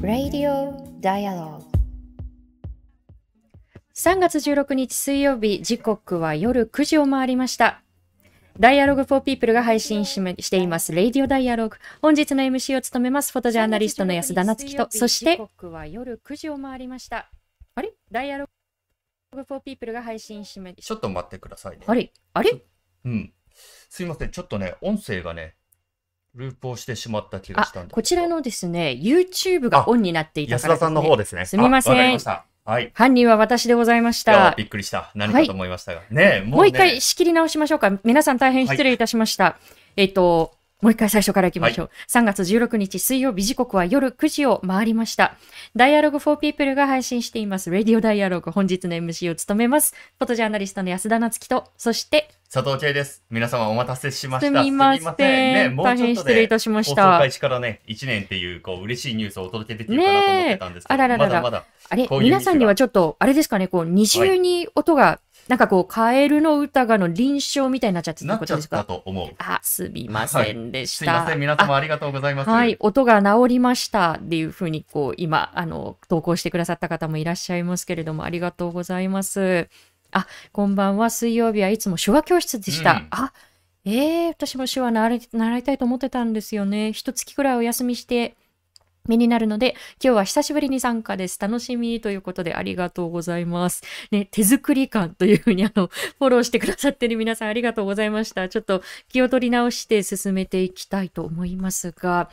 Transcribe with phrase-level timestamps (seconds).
[0.00, 1.62] Radio Dialogue
[3.94, 7.82] 3月16日水曜日、時刻は夜9時を回りました。
[8.58, 11.76] ダイアログ for People が配信しています、Radio Dialogue。
[12.00, 17.30] 本日の MC を務めます、フォトジャーナリストの安田夏樹と、そして、時刻は夜9時を回りました。
[17.74, 17.92] あれ？
[18.10, 18.48] ダイアロ
[19.36, 21.84] グ for People が配信しめちょっと待ってくださいね。
[21.86, 22.10] あれ？
[22.32, 22.62] あれ？
[23.04, 23.30] うん。
[23.88, 24.30] すいません。
[24.30, 25.54] ちょっとね、音声がね、
[26.34, 31.46] ループをしてしまった気がしたんでこちらのですね、YouTube がオンになっていたから、ね、安田さんの方ですね。
[31.46, 32.18] すみません。
[32.64, 32.90] はい。
[32.92, 34.54] 犯人は私でございました。
[34.56, 35.10] びっくりした。
[35.14, 36.00] 何かと思いましたが。
[36.00, 37.90] はい、ねもう、ね、一回仕切り直しましょうか。
[38.04, 39.44] 皆さん大変失礼いたしました。
[39.44, 39.50] は
[39.96, 41.86] い、えっ、と、もう一回最初から行きましょう。
[41.86, 45.36] はい、3月16日水曜日時刻は夜9時を回りました。
[45.74, 47.70] ダイアログ for People が配信しています。
[47.70, 49.94] ラディオダイアログ本日の MC を務めます。
[50.18, 53.22] フォトジャーナリストの安田なつきと、そして佐藤圭です。
[53.28, 54.46] 皆様お待たせしました。
[54.46, 55.14] すみません。
[55.18, 57.04] ね、もう大変失礼いたしました。
[57.04, 65.18] 放送開始からね、1年っていうこう嬉しいニュースをお届けできるかなと思ってたんですけど、あららららまだまだあれ皆さんにはちょっと、あれですかね、こう二重に音が、はい
[65.48, 68.84] なんかこう、カエルの歌がの臨床みたいになっちゃってたことですか？
[68.84, 69.30] と思う。
[69.38, 71.10] あ、すみませんでした。
[71.10, 71.40] はい、すみません。
[71.40, 72.50] 皆様ありがとうございます。
[72.50, 72.76] はい。
[72.80, 79.70] 音が治りましたっていうふうに、こう、今、あの、投稿してくださった方もいらっしゃいますけれども、ありがとうございます。
[80.12, 81.10] あ、こんばんは。
[81.10, 82.92] 水曜日はいつも手話教室でした。
[82.92, 83.32] うん、あ、
[83.84, 86.92] ええー、私も手話習い習いたいと思ってたんですよね。
[86.92, 88.36] 一月くらいお休みして、
[89.08, 91.40] 目になるので、今日は久しぶりに参加です。
[91.40, 93.82] 楽しみということでありがとうございます。
[94.10, 98.48] ね、手作り感というふうにあの、フォローしてくださっている皆さんありがとうございました。
[98.48, 102.30] ちょっと気を取り直して進めていきたいと思いますが、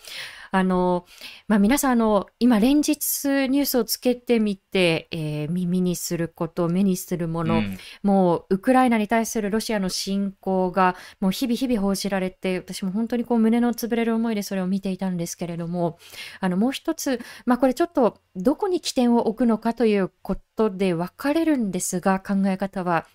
[0.56, 1.06] あの、
[1.50, 15.98] まあ、皆さん、あの、今連日ニュースをつけてみて、えー、耳にすること、目にするもの、うん、もう、ウクライナに対するロシアの侵攻が、もう日々日々報じられて、私も本当にこう胸の潰れる思いでそれを見ていたんですけれども、
[16.40, 23.06] あの、もう一つ、まあ、これちょっと、どこに起点を置くのかということで分かれるんですが、考え方は、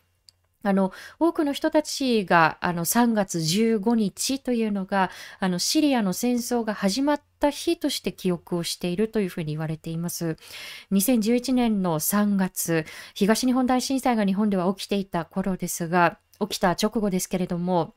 [0.62, 10.36] あの、多くの人たちが、あの、3月15日というのが、あの、シリアの戦争が始まった日として記憶をしているというふうに言われています。
[10.92, 12.84] 2011年の3月、
[13.14, 17.94] 東日本大震災が日本では起きていた頃ですが、起きた直後ですけれども、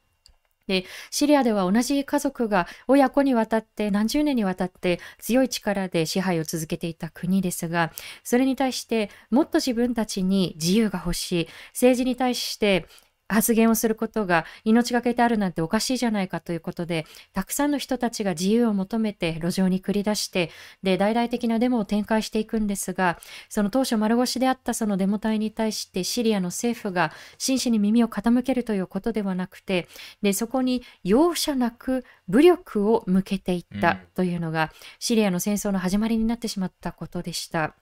[0.68, 7.92] で、シリアでは同じ家族が親子にわたって何十年にわたって強い力で支配を続けていた国ですが、
[8.24, 12.86] それに対してもっと自分たちに自由が欲しい、政治に対して
[13.30, 20.52] 発言をすることが命がけであるなんておかしいじゃないかということで、たくさんの人たちが自由を求めて路上に繰り出して、
[20.84, 23.20] で、大々的なデモを展開していくんですが、
[23.50, 29.88] その当初丸腰であったそのデモ隊に対してシリアの政府が真摯に耳を傾けるということではなくて、
[30.22, 37.76] で、そこに容赦なく武力を向けていったというのが、シリアの戦争の始まりになってしまったことでした。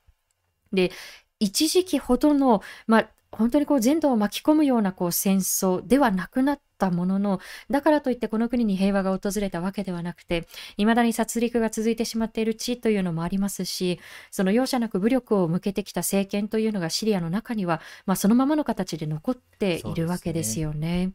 [0.71, 0.91] で、
[1.39, 21.11] 一時期ほどの、まあ、本当にこう全土を巻き込むようなこう戦争ではなくなったものの、だからといってこの国に平和が訪れたわけではなくて、未だに殺戮が続いてしまっている地というのもありますし、その容赦なく武力を向けてきた政権というのがシリアの中には、まあ、そのままの形で残っているわけですよね。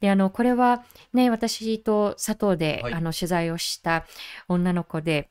[0.00, 0.84] で、あの、これは
[1.14, 4.04] ね、私と佐藤で、はい、あの取材をした
[4.48, 5.28] 女の子で、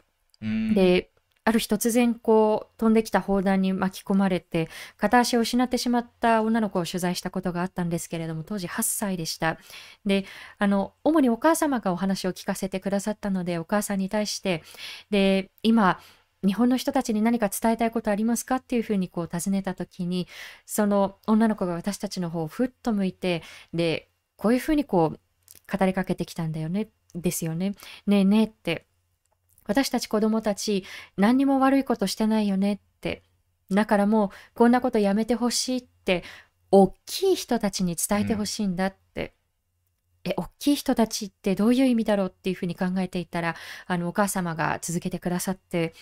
[0.74, 1.11] で、
[1.44, 9.58] ある日突然こう飛んできた砲弾に巻き込まれて片足を失ってしまった女の子を取材したことがあったんですけれども当時8歳でした。
[10.06, 10.26] で
[10.60, 14.64] あの主にお母様がお話を聞かせてくださったのでお母さんに対して
[15.10, 16.00] で今
[16.44, 20.28] 日本の人たちに何か伝えたいことありますかっていうふうにこう尋ねた時に
[20.66, 27.74] その女の子が私たちの方をふっと向いてでこういうふうにこう語りかけてきたんだよねですよね。
[28.08, 28.86] ねえねえって
[29.72, 30.84] 私たち子供たち
[31.16, 33.24] 何にも悪いことしてないよねって。
[33.72, 36.24] だからもうこんなことやめてほしいって、
[36.72, 39.34] 大きい人たちに伝えてほしいんだって。
[40.26, 43.56] うん、え、大きい人たちってどういう意味だろうっていうふうに考えていたら、
[43.88, 45.94] あの、お母様が続けてくださって、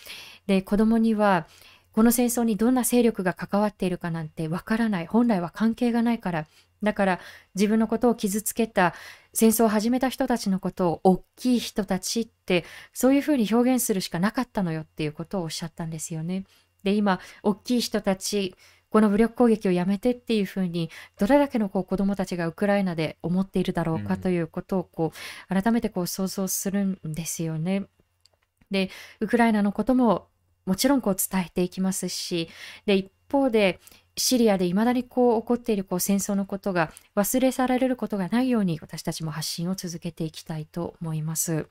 [0.47, 1.47] で、子供には、
[1.91, 5.07] この戦争にどんな勢力が関わっているかなんてわからない。
[5.07, 6.47] 本来は関係がないから。
[6.83, 7.19] だから
[7.55, 8.93] 自分のことを傷つけた
[9.33, 16.45] 戦争を始めた人たちのことを大きい人たちってそういうふうに表現するしかなかったのよっていうことをおっしゃったんですよね。
[16.83, 18.55] で今大きい人たち
[18.89, 20.89] この武力攻撃をやめてっていうふうに
[21.19, 27.85] どれだけのこう子どもたちがウクライナで思っているだろうかということをこう改めてこう想像するんですよね。
[28.71, 28.89] で
[29.19, 30.27] ウクライナのことも
[30.69, 32.47] もちろんこう伝えていきますし、
[32.85, 33.79] で、一方で、
[34.15, 41.65] シリアで未だにこう起こっているこう戦争のことが忘れ去られることがないように私たちも発信を続けていきたいと思います。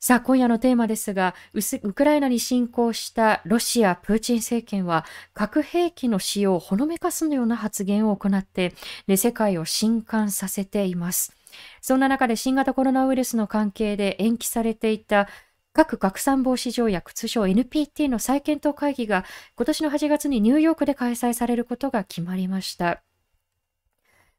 [0.00, 8.74] さあ、今夜のテーマですが、ウクライナに侵攻したロシア、プーチン政権は、核兵器の使用をほのめかすのような発言を行って、
[9.06, 11.32] で世界を震撼させています。
[11.80, 15.28] そんな中で新型コロナウイルスの関係で延期されていた
[15.72, 19.24] 核拡散防止条約通称 NPT の再検討会議が
[19.56, 23.02] 今年の8月にニューヨークで開催されることが決まりました。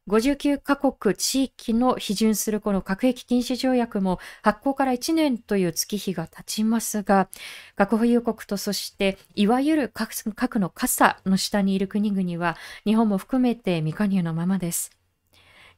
[0.09, 7.29] 59カ国地域の批准するこの核兵器禁止条約も発行から1年という月日が経ちますが、
[7.77, 14.91] 核保有国とそしていわゆる核の傘の下にいる国々は日本も含めて未加入のままです。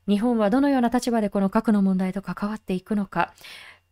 [0.08, 3.34] 日本はどのような立場でこの核の問題と関わっていくのか、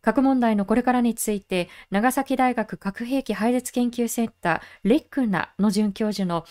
[0.04, 6.46] 核問題のこれからについて、長崎大学核兵器廃絶研究センター、レックナの准教授の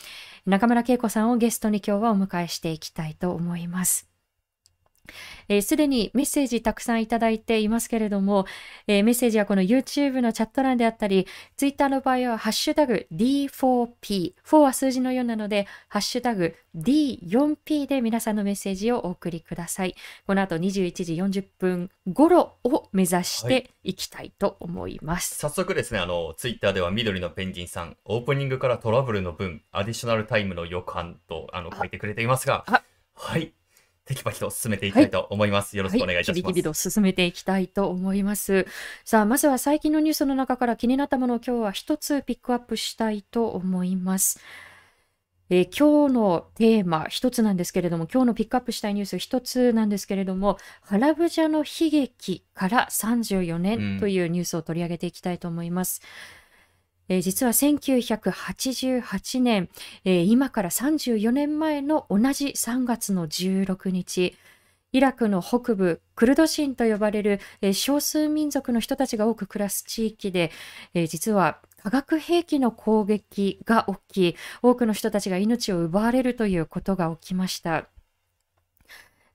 [0.46, 4.11] 中村恵子さんをゲストに今日はお迎えしていきたいと思います。
[5.60, 8.46] す、で、にメッセージたくさんいただいていますけれども、
[8.86, 11.26] えー、メッセージはこの YouTube のチャット欄であったり、
[11.56, 19.94] Twitter の場合はハッシュタグ D4P、4は数字の4なので、ハッシュタグ D4P で皆さんのメッセージをお送りください。
[20.26, 25.44] この後21時40分頃を目指していきたいと思います。
[25.44, 32.64] はい、早速ですね、あの、Twitter では緑のペンギンさん、オープニングからトラブルの分、アディショナルタイムの予感とあの書いてくれていますが、
[33.14, 33.52] はい。
[34.12, 35.74] テキパキと進めていきたいと思います。
[35.74, 36.36] はい、よろしくお願いいたします。
[36.36, 38.66] はい、キビキビと進めていきたいと思います。
[39.04, 44.40] さあ、まずは最近のニュースの中から気になったものを今日は一つピックアップしたいと思います。
[45.48, 56.02] えー、今日のテーマ一つなんですけれども、今日のピックアップしたいニュース一つなんですけれども、ハラブジャの悲劇から34年というニュースを取り上げていきたいと思います。
[56.36, 56.41] うん
[57.12, 59.68] えー、実は1988年、
[60.06, 64.34] えー、今から34年前の同じ3月の16日、
[64.92, 70.50] イラクの北部、クルド人と呼ばれる、えー、少数民族の人たちが多く暮らす地域で、
[70.94, 77.91] えー、実は化学兵器の攻撃が起き、多くの人たちが命を奪われるということが起きました。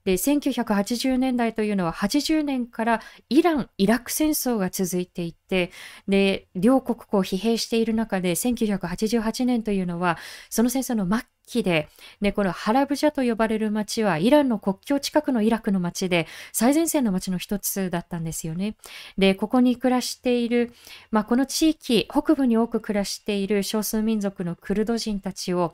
[0.08, 5.74] で、1980年代というのは80年からイラン・イラク戦争が続いていて、
[6.08, 10.18] で、両国こう疲弊している中で1988年というのは、
[10.50, 11.90] その戦争の末期で、
[12.22, 18.78] ね、このハラブジャと呼ばれる町はイランの国境近くのイラクの町で最前線の町の一つだったんですよね。
[19.18, 20.72] で、ここに暮らしている、
[21.12, 25.74] まあ、この地域、北部に多く暮らしている少数民族のクルド人たちを、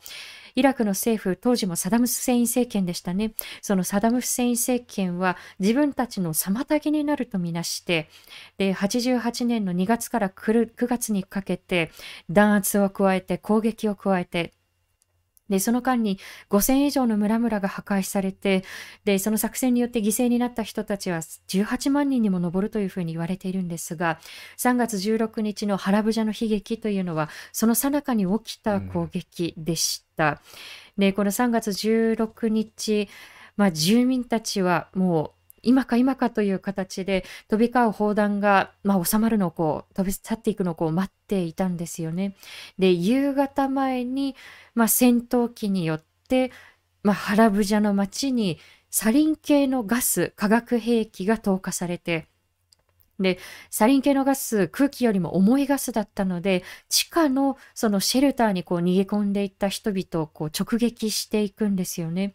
[0.56, 3.34] イラクの政府、当時もサダム・フセイン政権でしたね。
[3.62, 8.10] そのサダム・フセイン政権は自分たちの妨げになるとみなして、
[8.58, 11.92] で、88年の2月から9月にかけて
[12.30, 14.54] 弾圧を加えて攻撃を加えて、
[15.50, 16.20] で、その間に
[16.50, 18.64] 5000以上の村々が破壊されて、
[19.04, 24.20] で、その作戦によって犠牲になった人たちは18万人にも上るというふうに言われているんですが、
[24.58, 30.42] 3月16日のハラブジャの悲劇というのは、その最中に起きた攻撃でした。
[30.98, 33.10] うん、で、この3月16日、
[33.58, 42.36] まあ、住民たちはもう今か今かという形で飛び交う砲弾が、まあ、収まるのをこう飛び去っていくのを待っていたんですよね。
[42.78, 44.36] で夕方前に、
[44.76, 46.52] まあ、戦闘機によって、
[47.02, 48.60] まあ、ハラブジャの町に
[48.92, 52.28] サリン系のガス化学兵器が投下されて
[53.20, 53.38] で、
[53.70, 62.34] サリン系のガス、空気よりも重いガスだったので、地下のそのシェルターにこう逃げ込んでいった人々をこう直撃していくんですよね。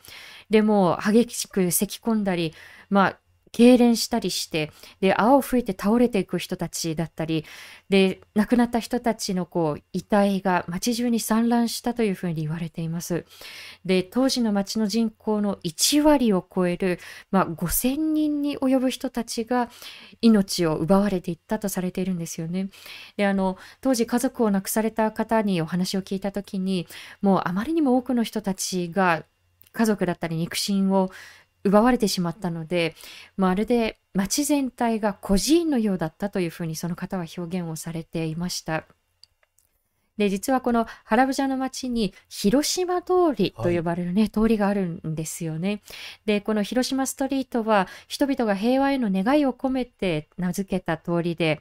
[0.51, 2.55] でも、激しく咳き込んだり、
[2.91, 3.21] まあ、
[3.53, 7.45] 痙攣したりして、で、泡を吹いて倒れていく人たちだったり、
[7.89, 13.25] で、亡くなった人たちのこう、遺体が街中に散乱したというふうに言われています。
[13.85, 16.99] で、当時の街の人口の1割を超える、
[17.31, 19.71] まあ、5000人に及ぶ人たちが
[20.21, 22.69] 命を奪われていったとされているんですよね。
[23.17, 26.87] で、あの、当時家族を亡くされた方にお話を聞いたときに、
[27.23, 29.25] もうあまりにも多くの人たちが
[29.73, 31.11] 家族だったり肉親を
[31.65, 32.95] 奪われてしまったので、
[33.37, 38.85] まるで街全体が孤児院のようだったというふうにその方は表現をされていました。
[40.19, 45.81] で、実はこのハラブジャの町に広島通りと呼ばれるね、はい、通りがあるんですよね。
[46.27, 51.61] で、この広島ストリートは人々が平和への願いを込めて名付けた通りで、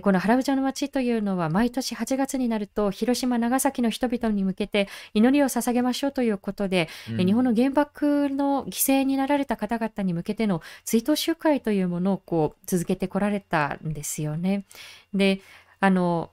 [0.00, 14.64] この原淵の町というのは毎年8月になると広島、長崎の人々に向けて祈りを捧げましょうということで、うん、日本の原爆の犠牲になられた方々に向けての追悼集会というものをこう続けてこられたんですよね。
[15.12, 15.40] で、
[15.80, 16.30] あの、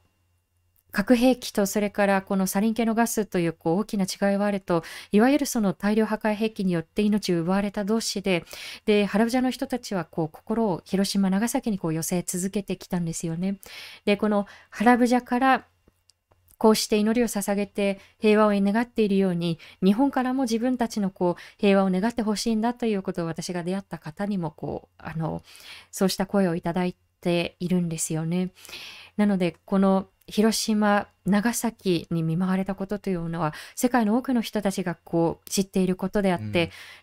[0.92, 8.46] 核兵器とそれからこのサリン系のガスというこう大きな違いはあると、いわゆるその大量破壊兵器によって命を奪われた同士で、
[8.86, 13.60] で、ハラブジャの人たちはこう心を広島、長崎にこう寄せ続けてきたんですよね。
[14.06, 15.66] で、このハラブジャから
[16.60, 25.42] こうして祈りを捧げて平和を願っているように、日本からも自分たちのこう平和を願ってほしいんだということを私が出会った方にもこう、あの、
[25.90, 28.52] そうした声をいただいているんですよね。
[29.20, 36.52] なので、この広島、長崎に見舞われたことというのは、世界の多くの人たちがこう知っていることであって、うん、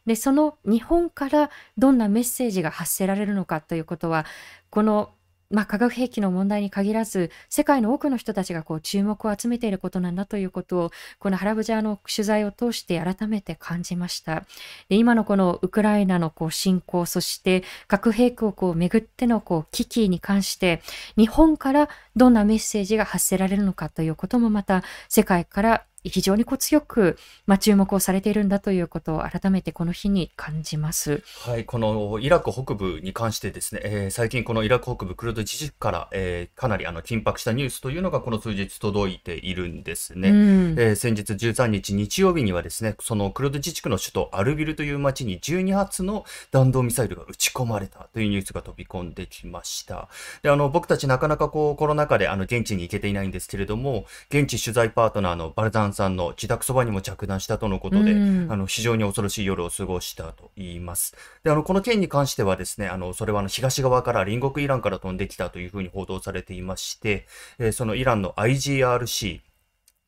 [0.07, 4.25] で、その日本からどんなメッセージが発せられるのかということは、
[4.71, 5.11] この
[5.51, 14.45] まあ、化学兵器の問題に限らず、世界の多くの人たちがこう注目を集めていることなんだということを、このハラブジャーの取材を通して改めて感じました。
[14.89, 20.83] で今のこのウクライナのこう侵攻、そして核兵器をこう巡ってのこう危機に関して、
[21.17, 31.23] 日本からどんなメッセージが発せられるのかということもまた世界から非常にこう強く、まあ、注目をされているんだということを改めてこの日に感じます。
[31.45, 40.31] はい、このイラク北部に関してですね、えー、最近このイラク北部クルド自治区から、えー、かなりあの緊迫したニュースというのがこの数日届いているんですね。
[40.31, 40.37] うん、
[40.79, 50.09] えー、先日13日日曜日にはですね、そのクルド自治区の首都アルビルという町に12発の弾道ミサイルが撃ち込まれたというニュースが飛び込んできました。
[50.43, 61.17] で、あの僕たちなかなかこうコロナ禍であの現地に行けていないんですけれども、現地取材パートナーのバルダンさんの自宅そばにも着弾したとのことで、うん、あの非常に恐ろしい夜を過ごしたと言います。
[61.43, 67.27] で、あのこの件に関してはですね、あのそれはあの東側から隣国イランから飛んできたというふうに報道されていまして、
[67.59, 69.41] えー、そのイランの IGRC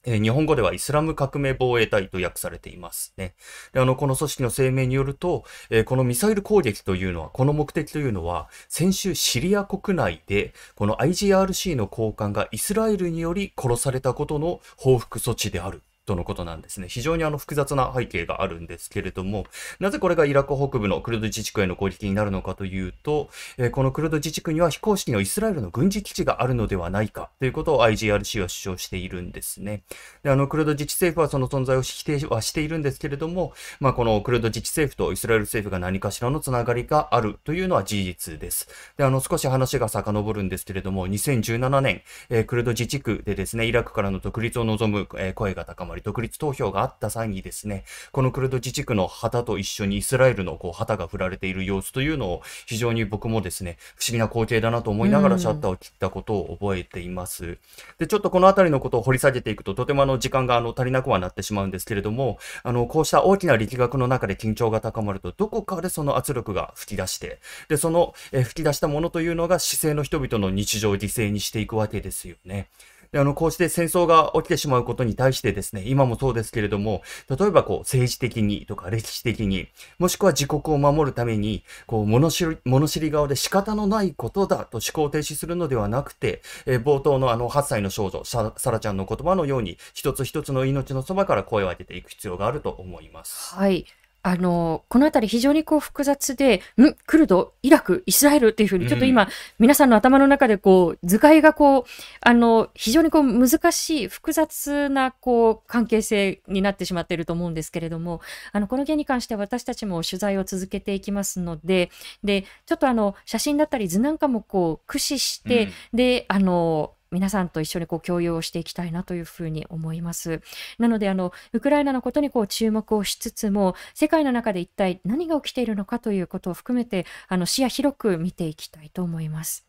[0.08, 3.34] え日本語ではイスラム革命防衛隊と訳されていますね。
[3.72, 16.88] であの、この組織の声明によると、え、このミサイル攻撃というのは、この目的というのは、先週シリア国内で、この IGRC の高官がイスラエルにより殺されたことの報復措置であるとのことなんですね。
[16.88, 19.44] 非常にあの複雑な背景があるんですけれども、
[19.78, 29.82] なぜこれがイラク北部のクルド自治区への攻撃になるのかというと、えー、このクルド自治区には非公式のイスラエルの軍事基地があるのではないかということを IGRC は主張しているんですね。
[30.22, 38.68] であのクルド自治政府はその存在を否定はしているんですけれども、まあ、このクルド自治政府とイスラエル政府が何かしらのつながりがあるというのは事実です。
[38.96, 42.00] であの少し話が遡るんですけれども、2017年、
[42.30, 57.58] えー、クルド自治区でですね、イラクからの独立を望む、え、声が高まり、り、独立投票があった際にですね、このクルド自治区の旗と一緒にイスラエルのこう旗が振られている様子というのを非常に僕もですね、不思議な光景だなと思いながらシャッターを切ったことを覚えています。
[57.98, 72.68] で、ちょっとこのあたりのことを掘り下げていくと、とてもあの時間があの足りなくはなってしまうんですけれども、あの、こうした大きな力学の中で緊張が高まると、どこかでその圧力が吹き出して、で、その、え吹き出したものというのが姿勢の人々の日常を犠牲にしていくわけですよね。
[73.12, 93.54] で、あの、こうして戦争が起きてしまうことに対してですね、今もそうですけれども、例えばこう、政治的にとか歴史的に、もしくは自国を守るために、こう、物知り、物知り側で仕方のないことだと思考停止するのではなくて、えー、冒頭のあの、8歳の少女、サラちゃんの言葉のように、一つ一つの命のそばから声を上げていく必要があると思います。
[93.54, 93.86] はい。
[94.28, 101.84] あの、このあたり非常にこう複雑で、んクルド、イラク、イスラエルっていうふうに、ちょっと今、うん、皆さんの頭の中でこう、図解がこう、
[102.20, 108.20] あの、非常にこう難しい、複雑なこう、関係性になってしまっていると思うんですけれども、
[108.52, 111.90] あの、この件に関して私たちも取材を続けていきますので、
[112.22, 120.42] で、ちょっとあの、写真だったり図なんかもこう、駆使して、うん、で、あの、皆さんと一緒にこう共有をしていきたいなというふうに思います。
[120.78, 129.67] なので、あの、ウクライナのことにこう注目をしつつも、世界の中で一体何が起きているのかということを含めて、あの、視野広く見ていきたいと思います。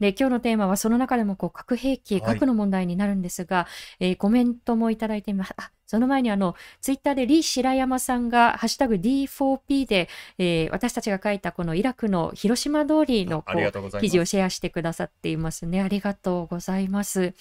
[0.00, 3.68] で、今日のテーマはその中でもこう核兵器、核の問題になるんですが、は
[4.00, 5.54] い、えー、コメントもいただいています。
[5.56, 15.80] あ、その前にあの、ツイッターでリー・白山さんが、ハッシュタグ D4P で、えー、私たちが書いたこのイラクの広島通りのこう記事をシェアしてくださっていますね。
[15.82, 17.34] ありがとうございます。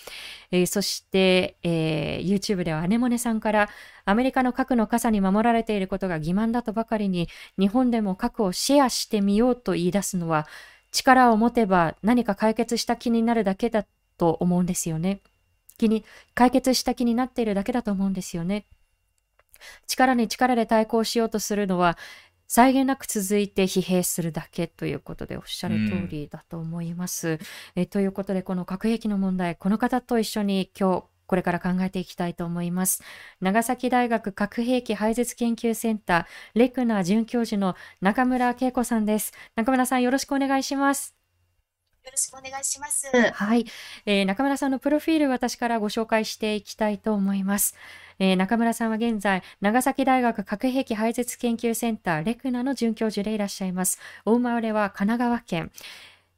[0.51, 3.69] えー、そして、えー、YouTube ではアネモネさんから、
[4.05, 10.47] アメリカの核の傘に守られていることが欺瞞だとばかりに、日本でも核をシェアしてみようと言い出すのは、
[10.91, 13.86] 力を持てば何か解決した気になるだけだ
[14.17, 15.22] と思うんですよね。
[15.77, 16.03] 気に、
[16.36, 18.65] 解決した気になっているだけだと思うんですよね。
[19.88, 21.98] 力に力で対抗しようとするのは、
[22.48, 27.29] 際限なく続いて疲弊するだけということでおっしゃる通りだと思います。
[27.29, 27.39] うん、
[27.75, 33.03] えということで、この核兵器の問題、この方と一緒に今日これから考えていきたいと思います。
[33.39, 39.31] 長崎大学核兵器廃絶研究センター、レクナ准教授の中村恵子さんです。
[39.55, 41.19] 中村さん、よろしくお願いします。
[42.12, 43.07] ろしくお願いします。
[43.33, 43.65] はい、
[44.05, 47.75] えー、中村さんのプロフィール私からご紹介していきたいと思います。
[48.19, 54.00] えー、中村さんは現在、長崎大学核兵器廃絶研究センターレクナの准教授でいらっしゃいます。
[54.25, 55.71] お生まれは神奈川県。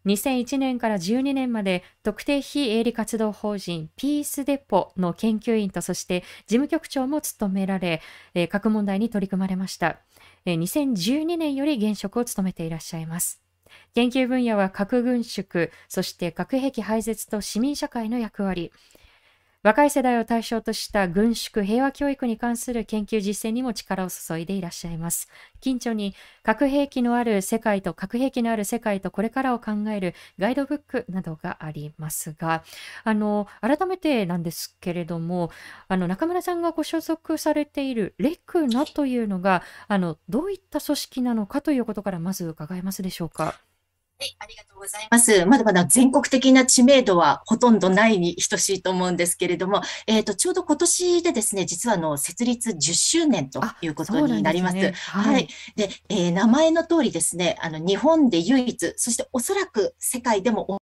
[0.05, 8.01] 2001年から12年まで特定非営利活動法人ピースデポの研究員とそして事務局長も務められ、
[8.34, 10.00] えー、核問題に取り組まれました、
[10.46, 13.41] えー、2012年より現職を務めていらっしゃいます。
[13.93, 18.72] 研究分野は核軍縮そして核兵器廃絶と市民社会の役割。
[19.63, 25.30] 若い世代を対象とした軍縮平和教育に関する研究実践にも力を注いでいらっしゃいます。
[25.60, 32.63] 近所に核兵器のある世界と核兵器のある世界とこれからを考えるガイドブックなどがありますが、
[33.03, 35.51] あの、改めてなんですけれども、
[35.88, 43.62] あの、中村さんがご所属されているレクナというのが、あの、どういった組織なのかということからまず伺えますでしょうか？
[44.21, 45.45] はい、ありがとうございます。
[45.47, 54.73] まだまだ全国的な知名度はほとんどないに等しいと思うんですけれども、えっ、ー、と、ちょうど今年でですね、実はあの、設立10周年ということになります。
[54.73, 55.47] すね、はい、はい。
[55.75, 60.79] で、えー、名前の通りですね、あの、日本で唯一、そしておそらく世界でも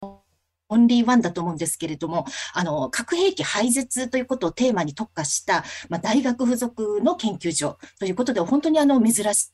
[0.69, 9.51] オンリーワンだと思うんですけれども、あの、核兵器廃絶ということをテーマに特化した、まあ、大学付属の研究所ということで、本当にあの、珍しい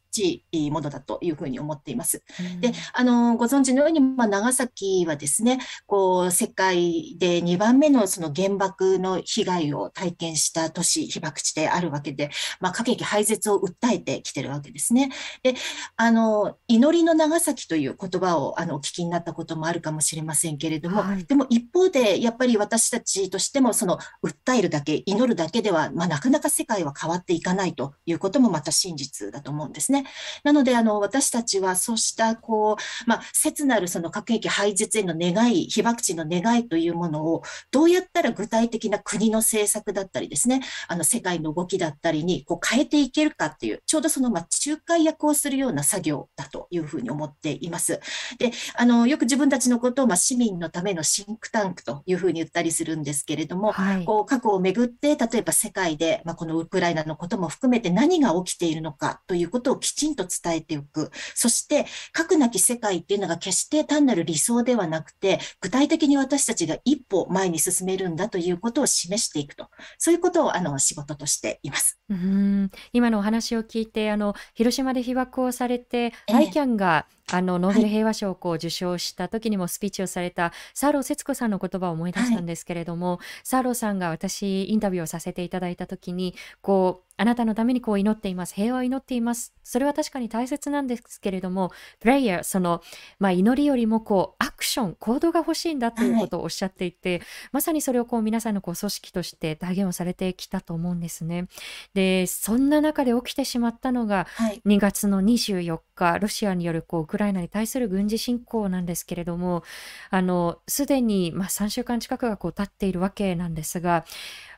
[0.72, 2.24] ものだというふうに思っています。
[2.60, 12.29] で、あの、ご存知のように、まあ、長崎はですね、こう、世界で2番目のその原爆の被害を体験した都市、被爆地であるわけで、
[12.60, 15.12] まあ、核兵器廃絶を訴えてきてるわけですね。
[15.43, 15.55] で、
[15.95, 30.04] あの、祈りの長崎という言葉を、あの、お聞きになったこともあるかもしれませんけれども、はい、でも一方で、やっぱり私たちとしても、その、訴えるだけ、祈るだけでは、まあ、なかなか世界は変わっていかないということもまた真実だと思うんですね。
[30.43, 48.00] なので、あの、私たちはそうした、こう、まあ、切なるその核兵器廃絶への願い、被爆地の願いというものを、どうやったら具体的な国の政策だったりですね、あの、世界の動きだったりに、こう、変えていけるかっていう、ちょうどその、まあ、仲介役をするような作業だというふうに思っています。
[48.37, 61.12] で、あの、よく自分たちのことを、まあ、市民のためのシンクタンクというふうに言ったりするんですけれども、はい、こう、核をめぐって、例えば世界で、まあ、このウクライナのことも含めて何が起きているのかということをきちんと伝えておく。
[61.34, 69.70] そして、核なき世界っていうのが決して単なる理想ではなくて、具体的に私たちが一歩前に進めるんだということを示していくと。
[69.98, 72.00] そういうことを、あの、仕事としています。
[72.10, 88.53] うん今のお話を聞いて、あの、広島で被爆をされて、えー、アイキャンがあのノーベル平和賞を受賞した時にもスピーチをされたサーロー節子さんの言葉を思い出したんですけれども、はい、サーローさんが私インタビューをさせていただいた時にこうあなたのためにこう祈っています。
[88.53, 89.53] 平和を祈っています。
[89.64, 92.81] それは確かに大切なんですけれども、プレイヤー、その、
[93.20, 101.48] まあ、祈りよりもこう、アクション、行動が欲しいんだということをおっしゃっていて、はい、まさにそれをこう、皆さんのこう組織として体現をされてきたと思うんですね。
[101.94, 104.27] で、そんな中で起きてしまったのが、
[104.66, 109.64] 2月の24日、ロシアによるこう、ウクライナに対する軍事侵攻なんですけれども、
[110.10, 114.05] あの、すでに、まあ、3週間近くがこう、経っているわけなんですが、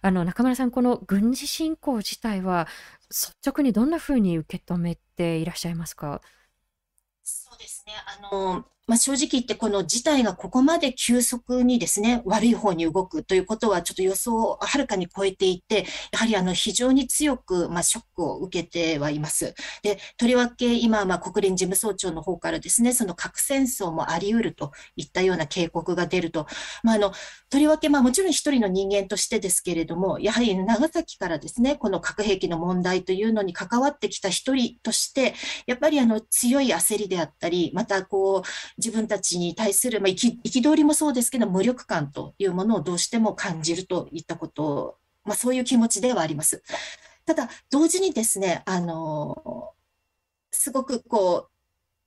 [0.01, 2.67] あの、中村さん、この軍事侵攻自体は、
[3.09, 6.21] 率直にどんなふうに受け止めていらっしゃいますか？
[7.49, 7.93] そうですね。
[8.05, 19.53] あの、まあ、正直言ってこの事態がここまで急速にですね、悪い方に動くということはちょっと予想をはるかに超えていて、やはりあの非常に強く、まあ、ショックを受けてはいます。
[19.83, 26.47] で、とりわけ今、まあ、国連事務総長の方からですね、その核戦争もあり得るといったような警告が出ると、
[26.81, 27.11] まあ、あの、
[27.49, 35.33] とりわけ、まあ、もちろん一人の人間としてですけれども、やはり長崎からですね、この核兵器の問題というのに関わってきた一人として、
[35.65, 38.47] やっぱりあの強い焦りであったたり、またこう、
[38.77, 46.63] 自分たちに対する、まあ、憤りもそうですけど、無力感というものをどうしても感じるといったこと、まあ、そういう気持ちではあります。
[47.25, 49.73] ただ、同時にですね、あの、
[50.51, 51.56] すごくこう、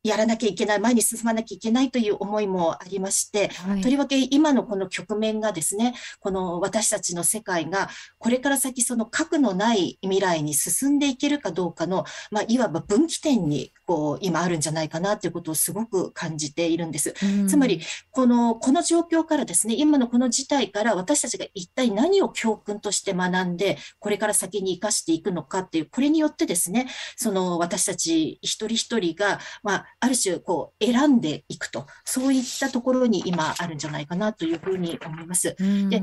[0.02, 17.14] やらなきゃいけない、前に進まなきゃいけないという思いもありまして、はい、とりわけ今のこの局面がですね、この私たちの世界が、これから先その核のない未来に進んでいけるかどうかの、まあ、いわば分岐点にこう今あるんじゃないかなということをすごく感じているんです。
[17.48, 35.56] つまり、この、この状況からですね、今のこの事態から私たちが一体何を教訓として学んで、これから先に生かしていくのかっていう、これによってですね、その私たち一人一人が、まあ、ある種こう選んでいくと、そういったところに今あるんじゃないかなというふうに思います。
[35.88, 36.02] で、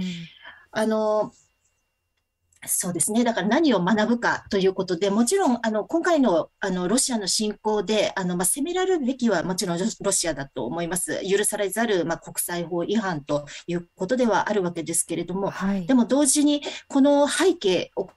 [0.71, 1.31] あの、
[2.65, 3.23] そうですね。
[3.23, 11.21] だから何を学ぶかということで、もちろん、あの、今回の、あの、ロシアの侵攻で、あの、まあ、責められるべきはもちろんロシアだと思います。
[11.29, 18.09] 許されざる、まあ、国際法違反ということではあるわけですけれども、はい、でも同時に、この背景を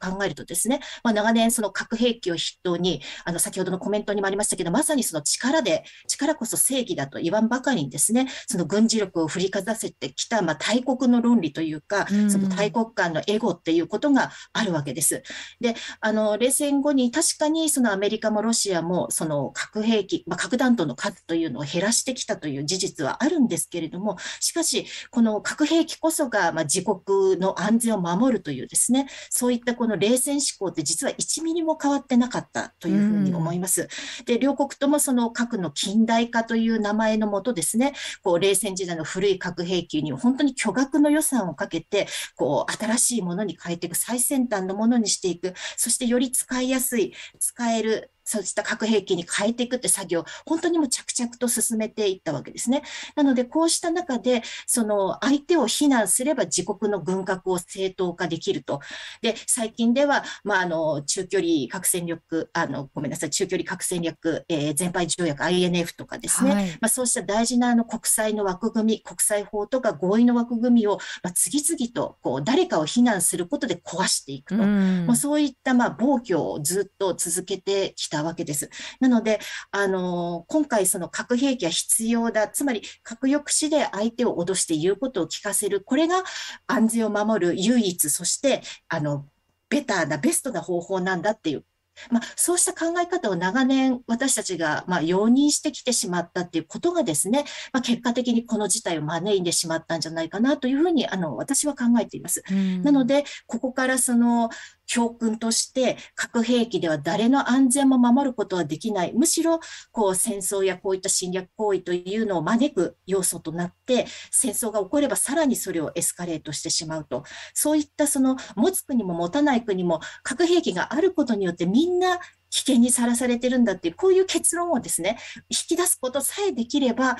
[0.00, 15.22] 考えるとですね、まあ、長年その核兵器を筆頭に、あの先ほどのコメントにもありましたけど、まさにその力で、力こそ正義だと言わんばかりにですね、その軍事力を振りかざせてきた、まあ、大国の論理というか、その大国間のエゴっていうことがあるわけです。
[15.60, 33.88] で、あの、冷戦後に確かにそのアメリカもロシアもその核兵器、まあ、核弾頭の数というのを減らしてきたという事実はあるんですけれども、しかし、この核兵器こそが、まあ、自国の安全を守るというですね、そういったこの冷戦思考って実は1ミリも変わってなかったというふうに思います。
[34.24, 52.82] で、両国ともその核の近代化という名前のもとですね、こう冷戦時代の古い核兵器に本当に巨額の予算をかけて、こう新しいものに変えていく、最先端のものにしていく、そしてより使いやすい、使える、そうした核兵器に変えていくって作業、本当にも着々と進めていったわけですね。
[53.16, 58.78] なので、こうした中で、その相手を非難すれば自国の軍拡を正当化できると。
[59.20, 74.62] で、最近では、まあ、あの、中距離核戦力、あの、ごめんなさい、中距離核戦略、えー、全廃条約 INF とかですね、はい、まあ、そうした大事なあの国際の枠組み、国際法とか合意の枠組みを、まあ、次々とこう誰かを非難することで壊していくと。
[74.62, 78.70] まあ、そういったまあ暴挙をずっと続けてきたわけです。
[79.00, 82.48] なので、あの、今回その核兵器は必要だ。
[82.48, 85.80] つまり核抑止で相手を脅して言うことを聞かせる。
[85.82, 86.22] これが
[86.66, 89.26] 安全を守る唯一、そして、あの、
[89.68, 91.64] ベターな、ベストな方法なんだっていう
[92.10, 102.42] まあ、そうした考え方を長年私たちがまあ容認してきてしまったっていうことがですね、まあ、結果的にこの事態を招いてしまったんじゃないかなというふうにあの私は考えています。
[102.82, 104.48] なので、ここからその
[104.90, 109.12] 教訓として核兵器では誰の安全も守ることはできない。
[109.12, 109.60] むしろ
[109.92, 117.22] こう戦争やこういった侵略行為というのを招く要素となって戦争が起こればさらにそれをエスカレートしてしまうと。
[117.54, 122.18] そういったその持つ国も持たない国も核兵器があることによってみんな
[122.50, 127.16] 危険にさらされてるんだっていう、こういう結論をですね、引き出すことさえできれば、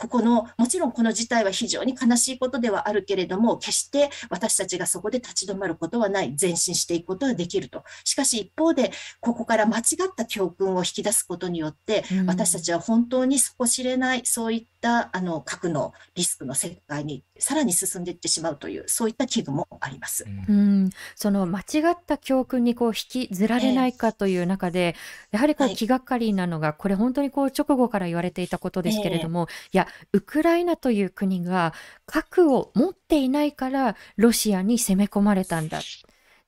[0.00, 7.84] ここの、もちろんこの事態は非常に悲しいことではあるけれども、決して私たちがそこで立ち止まることはない、前進していくことはできると。
[8.04, 20.24] しかし一方で、ここから間違った教訓を引き出すことによって、私たちは本当に底知れない、そういったあの核のリスクの世界にさらに進んでいってしまうという、そういった危惧もあります。
[20.26, 21.62] うん、その間違
[21.92, 31.74] った教訓にこう引きずられないかという中で、えー、やはりこう気がかりなのが、はい、これ本当にこう直後から言われていたことですけれども、えー、いや、ウクライナという国が
[32.06, 35.80] 核を持っていないからロシアに攻め込まれたんだ。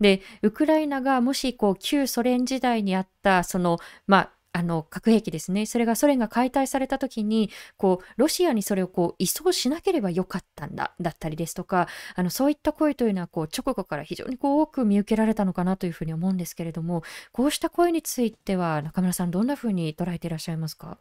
[0.01, 5.65] で、ウクライナがもしこう旧ソ連時代にあったその、まあ、あの核兵器ですね。
[5.65, 20.99] それがソ連が解体された時に、こう、ロシアにそれをこう移送しなければよかったんだ、だったりですとか、あの、そういった声というのは、こう、直後から非常にこう多く見受けられたのかなというふうに思うんですけれども、こうした声については、中村さん、どんなふうに捉えていらっしゃいますか？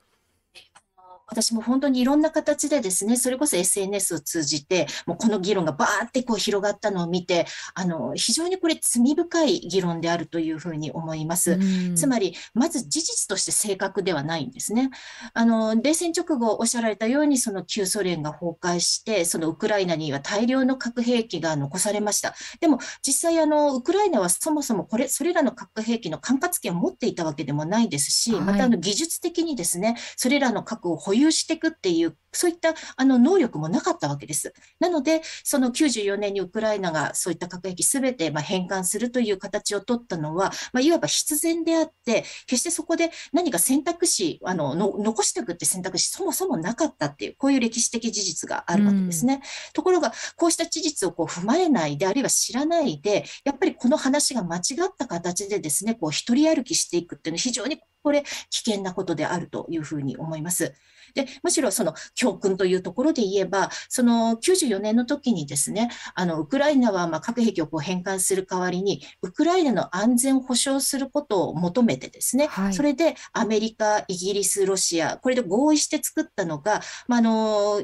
[1.31, 11.57] 私も本当にいろんな形でですね、それこそ SNS を通じて、もうこの議論がバーってこう広がったのを見て、あの、非常にこれ罪深い議論であるというふうに思います。
[11.95, 14.89] つまり、まず事実として正確ではないんですね。
[15.33, 22.35] あの、冷戦直後おっしゃられたように、その旧ソ連が崩壊して、そのウクライナには大量の核兵器が残されました。
[22.59, 34.53] でも、実際あの、ウクライナはそもそもこれ、それらの核兵器の管轄権を持っていたわけでもないですし、またあの、技術的にですね、それらの核を保有有していくっていう、そういったあの能力もなかったわけです。
[34.79, 49.35] なので、その94年にウクライナがそういった核兵器すべてまあ返還するという形を取ったのは、まあ、いわば必然であって、決してそこで何か選択肢、あのの残していくって選択肢、そもそもなかったっていう、こういう歴史的事実があるわけですね。
[49.35, 49.41] うん、
[49.73, 60.73] ところが、こうした事実をこう踏まえないで、あるいは知らないで、やっぱりこの話が間違った形でですね、こう一人歩きしていくっていうのは非常にこれ危険なことであるというふうに思います。
[61.13, 77.81] で、むしろその教訓というところで言えば、その94年の時にですね、あの、ウクライナはま核兵器をこう返還する代わりに、ウクライナの安全を保障することを求めてですね、はい、それでアメリカ、イギリス、ロシア、これで合意して作ったのが、まあ、あの、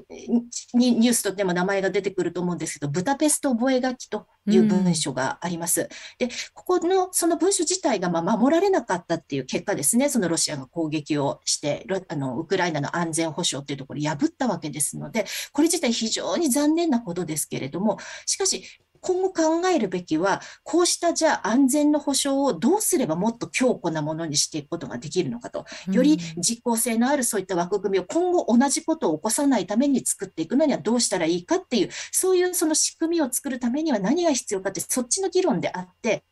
[0.75, 5.81] ニュースとでも名前が出てくると思うんですけど、ブダペスト覚書という文書があります。
[5.81, 18.63] うん、で、ここの、その文書自体がま守られなかったっていう結果ですね、そのロシアが攻撃をして、あの、ウクライナの安全保障っていうところを破ったわけですので、これ自体非常に残念なことですけれども、しかし、
[19.01, 36.23] 今後考えるべきは、こうしたじゃあ安全の保障をどうすればもっと強固なものにしていくことができるのかと、より実効性のあるそういった枠組みを今後同じことを起こさないために作っていくのにはどうしたらいいかっていう、そういうその仕組みを作るためには何が必要かって、そっちの議論であって、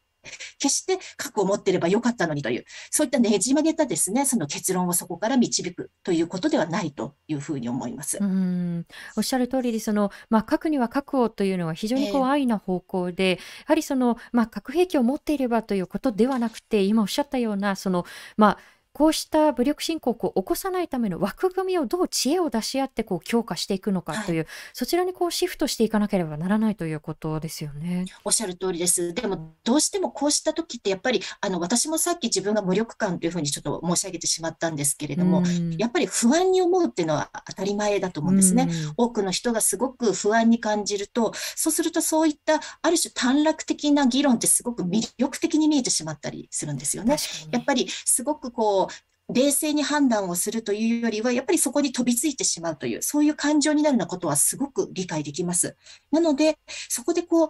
[0.60, 8.18] 決して核を持っていればよかったのにという、そういったねじ曲げたですね、その結論をそこから導くということではないというふうに思います。
[8.22, 8.86] うん
[9.16, 18.06] おっしゃる通りで、その、まあ、核には核をというのは非常にこう安易な方向で、えー、やはりその、まあ、核兵器を持っていればということではなくて、今おっしゃったような、その、
[18.38, 18.58] まあ、
[18.95, 28.05] こうした武力侵攻を起こさないための枠組みをどう知恵を出し合ってこう強化していくのかという、はい、そちらにこうシフトしていかなければならないということですよね。
[28.23, 29.13] おっしゃる通りです。
[29.13, 35.43] でもどうしてもこうした時ってやっぱりあの私もさっき自分が無力感というふうにちょっと申し上げてしまったんですけれども、
[35.77, 38.69] やっぱり不安に思うっていうのは当たり前だと思うんですね。
[38.95, 47.17] 多くの人がすごく不安に感じると、そうするとそういったある種短絡的な議論ってすごく魅力的に見えてしまったりするんですよね。
[47.51, 48.85] やっぱりすごくこう
[49.34, 55.76] 冷静に判断をするというよりは、やっぱりそこに飛びついてしまうという、そういう感情になるようなことはすごく理解できます。
[56.12, 56.58] なので、
[56.89, 57.48] そこでこう、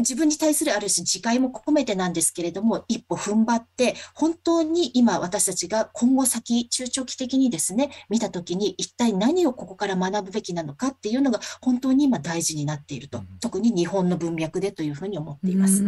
[0.00, 15.84] 自分に対するある種自戒も込めてなんですけれども、一歩踏ん張って、本当に今私たちが今後先、中長期的にですね、見たときに一体何をここから学ぶべきなのかっていうのが本当に今大事になっていると、うん、特に日本の文脈でというふうに思っています。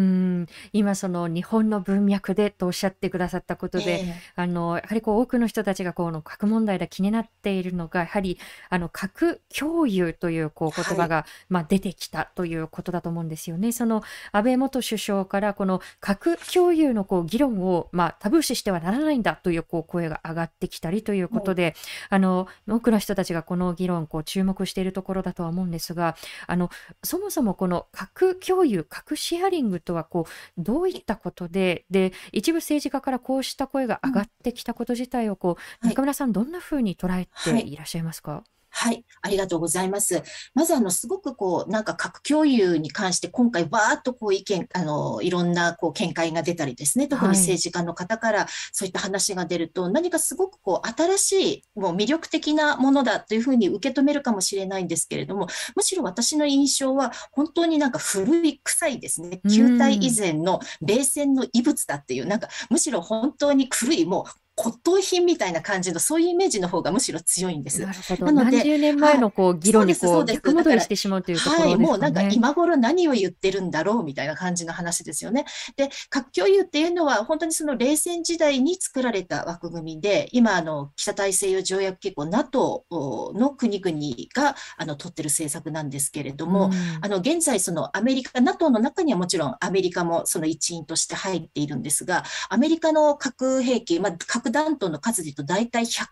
[0.72, 13.72] 今その日本の文脈でとおっしゃってくださったことで、えー、あの、やはりこう多くの人たちがこの核問題で気になっているのが、やはりあの核共有というこう言葉が、はい、まあ出てきたということだと思うんですよね。
[13.78, 21.74] その安倍元首相からこの核共有のこう議論を、まあ、タブー視してはならないんだというこう声が上がってきたりということで、
[22.10, 26.70] あの多くの人たちがこの議論こう注目しているところだとは思うんですがあの
[27.02, 37.78] そもそもこの核共有核シェアリングとはこうどういったことでで一部政治家からこうした声が上がってきたこと自体をこう、中村さんどんなふうに捉えてい。
[37.78, 40.22] らっしゃいますか、はいはい、ありがとうございます。
[40.54, 67.80] まず、あの、すごくこう、なんか核共有に関して、今回、わーっとこう、意見、あの、いろんな、こう、見解が出たりですね、特に政治家の方から、そういった話が出ると、はい、何かすごくこう、新しい、もう魅力的なものだというふうに受け止めるかもしれないんですけれども、むしろ私の印象は、本当になんか古い、臭いですね、旧体以前の冷戦の遺物だっていう、なんか、むしろ本当に古い、もう、骨董品みたいな感じの、そういうイメージの方がむしろ強いんです。
[67.80, 68.26] なるほど。
[68.26, 71.74] なので、何十年前のこう、議論にこう、逆戻りしてしまうというところですね。
[71.76, 75.44] はい、もうなんか今頃何を言ってるんだろうみたいな感じの話ですよね。
[75.76, 83.98] で、核共有っていうのは、本当にその冷戦時代に作られた枠組みで、今、あの、北大西洋条約機構 NATO の国々
[84.34, 96.06] が、あの、取ってる政策なんですけれども、うん、あの、現在、そのアメリカ、NATO の中にはもちろんアメリカもその一員として入っているんですが、アメリカの核兵器、まあ、核弾頭の数で言うと大体100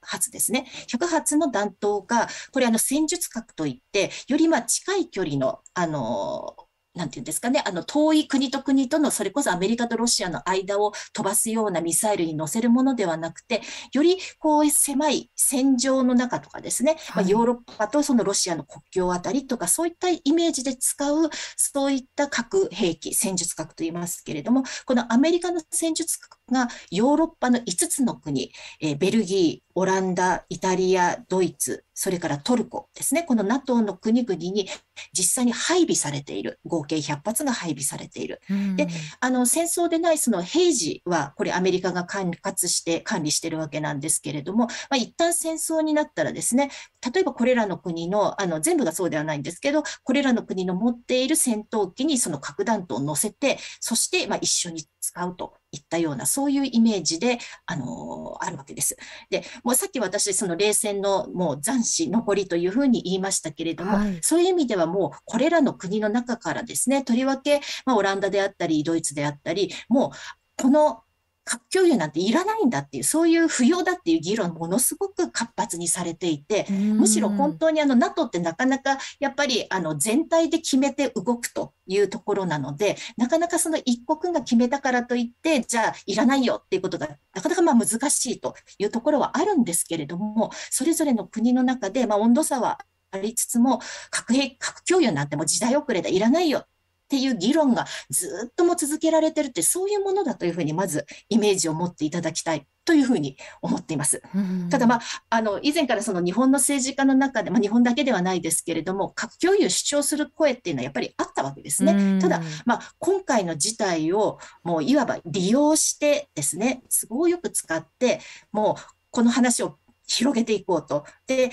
[0.00, 0.66] 発ですね。
[0.88, 6.56] 100発の弾頭が、これあの戦術核といって、よりまあ近い距離の、あの、
[6.94, 13.62] なんていうんですかね、あの、遠い国と国との、それこそアメリカとロシアの間を飛ばすようなミサイルに乗せるものではなくて、
[13.94, 33.22] よりこう狭い戦場の中とかですね、はい、まあ、ヨーロッパとそのロシアの国境あたりとか、そういったイメージで使う、そういった核兵器、戦術核と言いますけれども、このアメリカの戦術核がヨーロッパの5つの国、えー、ベルギー、オランダ、イタリア、ドイツ、それからトルコですね。
[33.22, 34.68] この NATO の国々に
[35.12, 36.58] 実際に配備されている。
[36.64, 38.40] 合計100発が配備されている。
[38.76, 38.88] で、
[39.20, 46.70] あの、戦争でないその平時は、これアメリカが管轄して管理してるわけなんですけれども、まあ、一旦戦争になったらですね、
[47.12, 58.96] 例えばこれらの国の、あの、全部がそうではないんですけど、これらの国の持っている戦闘機にその核弾頭を乗せて、そして、まあ、一緒に使うといったような、そういうイメージで、あのー、あるわけです。
[59.30, 71.02] で、もうさっき私、その冷戦のもう残死、残りというふうに言いましたけれども、はい、そういう意味ではもう、これらの国の中からですね、とりわけ、まあ、オランダであったり、ドイツであったり、もう、この
[71.44, 92.78] 核共有なんていらないんだっていう、そういう不要だっていう議論ものすごく活発にされていて、むしろ本当にあの NATO ってなかなかやっぱりあの全体で決めて動くというところなので、なかなかその一国が決めたからといって、じゃあいらないよっていうことがなかなかまあ難しいというところはあるんですけれども、それぞれの国の中でまあ温度差は
[93.10, 96.64] ありつつも、核兵核共有なんてもう時代遅れだ、いらないよ
[97.12, 104.22] っていう議論がずっとも続けられてるって、そういうものだというふうにまずイメージを持っていただきたいというふうに思っています。
[104.70, 112.18] ただ、まあ、あの、以前からその日本の政治家の中で、まあ、日本だけではないですけれども、核共有主張する声っていうのはやっぱりあったわけですね。
[112.18, 118.20] ただ、まあ、今回の事態をもういわば利用してですね、都合よく使って、
[118.52, 121.04] もうこの話を広げていこうと。
[121.26, 121.50] で、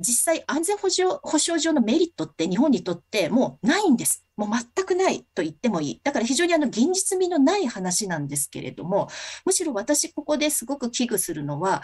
[0.00, 4.24] 実際安全保障保障上のメリットって日本にとってもうないんです。
[4.36, 6.00] もう全くないと言ってもいい。
[6.02, 9.08] だから非常にあの現実味のない話なんですけれども、
[9.44, 11.82] むしろ私ここですごく危惧するのは、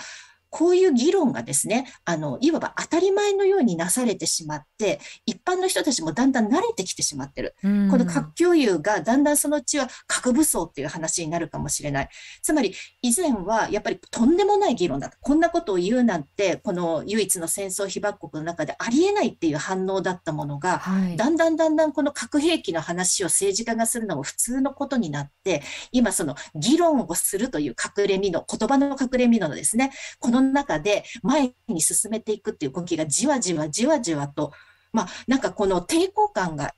[0.50, 7.54] こういう議論がですね、あの、いわば当たり前のようになされてしまって、一般の人たちもだんだん慣れてきてしまってる。
[7.62, 12.08] この核共有がだんだんそのうちは核武装っていう話になるかもしれない。
[12.42, 15.12] つまり、以前はやっぱりとんでもない議論だ。
[15.20, 34.52] こんなことを言うなんて、この唯一の戦争被爆国の中でありえないっていう反応だったものが、はい、だんだんだんだんこの核兵器の話を政治家がするのも普通のことになって、今その議論をするという隠れみの、言葉の隠れみのですね、このの中で前に進めていくっていう動きがじわじわじわじわと、
[34.92, 36.74] まあ、なんかこの抵抗感が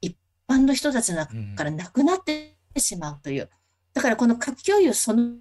[0.00, 0.16] 一
[0.48, 3.50] 般の人たちの中からなくなってしまうという。
[3.94, 5.36] だからこの核共有その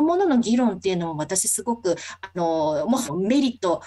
[0.00, 3.82] ものの議論っていうのも私すごく、あの、もうメリット、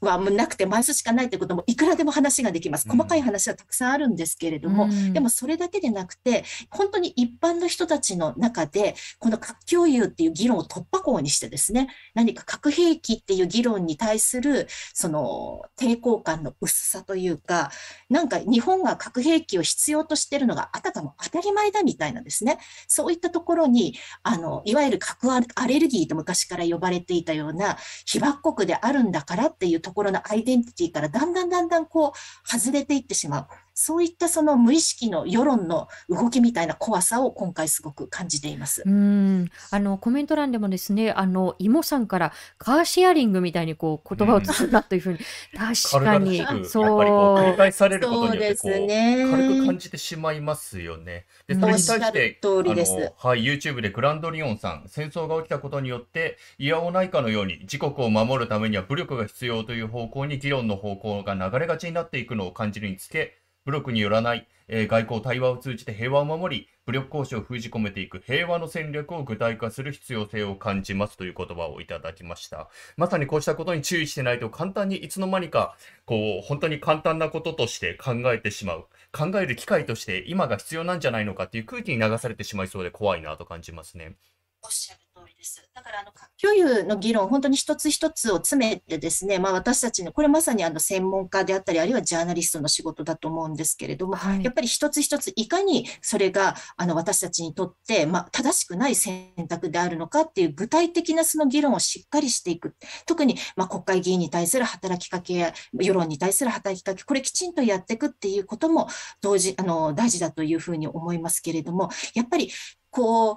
[0.00, 2.88] はなくてマイスしかないということもいくらでも話ができます。
[2.88, 17.70] 細かい話はたくさんあるんですけれども、うん、でもそれだけでなくて、本当に一般の人たちの中で、この核共有っていう議論を突破口にしてですね、何か核兵器っていう議論に対する、その抵抗感の薄さというか、
[18.08, 22.58] なんか日本が核兵器を必要としているのがあたかも当たり前だみたいなですね、
[22.88, 33.48] そういったところに、あの、いわゆる核アレルギーと昔から呼ばれていたような被爆国であるんだからってっていうところのアイデンティティからだんだんだんだんこう外れていってしまう。
[33.78, 38.82] そういったその無意識の世論の動きみたいな怖さを今回すごく感じています。
[38.86, 45.18] うんあのコメント欄でもですね、あのイモさんからカーシェアリングみたいにこう言葉を使ったというふうに、
[45.54, 51.26] 確かにそう繰り返されることによってこう、ね、軽く感じてしまいますよね。
[51.46, 63.36] でそれに対して通りですはい YouTube でグランドリオンさん戦争が起きたことによっていやおないかのように自国を守るためには武力が必要という方向に議論の方向が流れがちになっていくのを感じるにつけ
[63.66, 72.68] 武力によらない、えー、外交対話を通じて平和を守り、武力行使を封じ込めていく平和の戦略を具体化する必要性を感じますという言葉をいただきました。
[72.96, 78.86] まさにこうしたことに注意してないと簡単にいつの間にか、こう、本当に簡単なこととして考えてしまう。
[79.12, 84.16] 考える機会として今が必要なんじゃないのかっていう空気に流されてしまいそうで怖いなと感じますね。
[84.62, 85.05] おっしゃる
[85.46, 85.70] です。
[85.74, 102.74] だからあの核共有の議論、本当に一つ一つを詰めてですね、まあ、私たちの、これまさにあの専門家であったり、あるいはジャーナリストの仕事だと思うんですけれども、はい、やっぱり一つ一ついかにそれがあの私たちにとって、まあ、正しくない選択であるのかっていう具体的なその議論をしっかりしていく。
[103.06, 108.88] 特にまあ国会議員に対する働きかけや世論に対する働きかけ、これきちんとやっていくっていうことも
[109.20, 112.50] 同時、あの大事だというふうに思いますけれども、やっぱり
[112.90, 113.36] こう、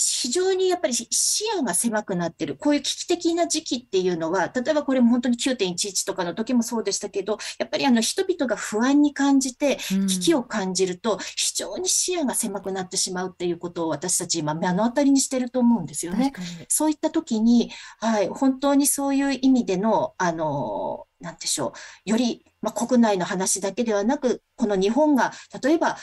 [0.00, 2.56] 非常にやっぱり視野が狭くなってる。
[2.56, 16.32] こういう危機的な時期っていうのは、例えばこれも本当に9.11とかの時もそうでしたけど、やっぱりあの人々が不安に感じて、危機を感じると、非常に視野が狭くなってしまうっていうことを私たち今目の当たりにしてると思うんですよね。
[16.68, 21.74] そういった時に、はい、本当にそういう意味での、あの、なんでしょ
[22.06, 25.32] う、より、まあ、国内の話だけではなく、この日本が、
[25.62, 25.96] 例えば、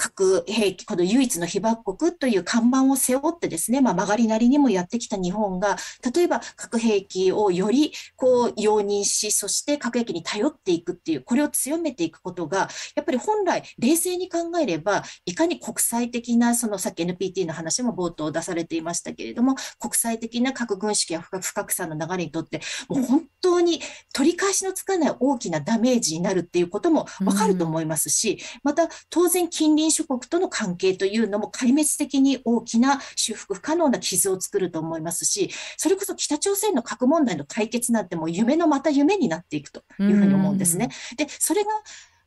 [0.00, 5.76] 核兵器、この唯一の被爆国という看板を背負ってですね、まあ、曲がりなりにもやってきた日本が、
[6.14, 23.82] 例えば核兵器をよりこう容認し、そして核兵器に頼っていくっていう、これを強めていくことが、やっぱり本来冷静に考えれば、いかに国際的な、そのさっき NPT の話も冒頭出されていましたけれども、国際的な核軍縮や不拡散の流れにとって、もう本当に
[24.14, 40.90] 取り返しのつかない大きなダメージになるっていうこともわかると思いますし、また当然近隣諸国との関係というのも壊滅的に大きな修復不可能な傷を作ると思いますし、それこそ北朝鮮の核問題の解決なんてもう夢のまた夢になっていくというふうに思うんですね。
[41.16, 41.70] で、それが、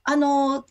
[0.03, 0.65] あの、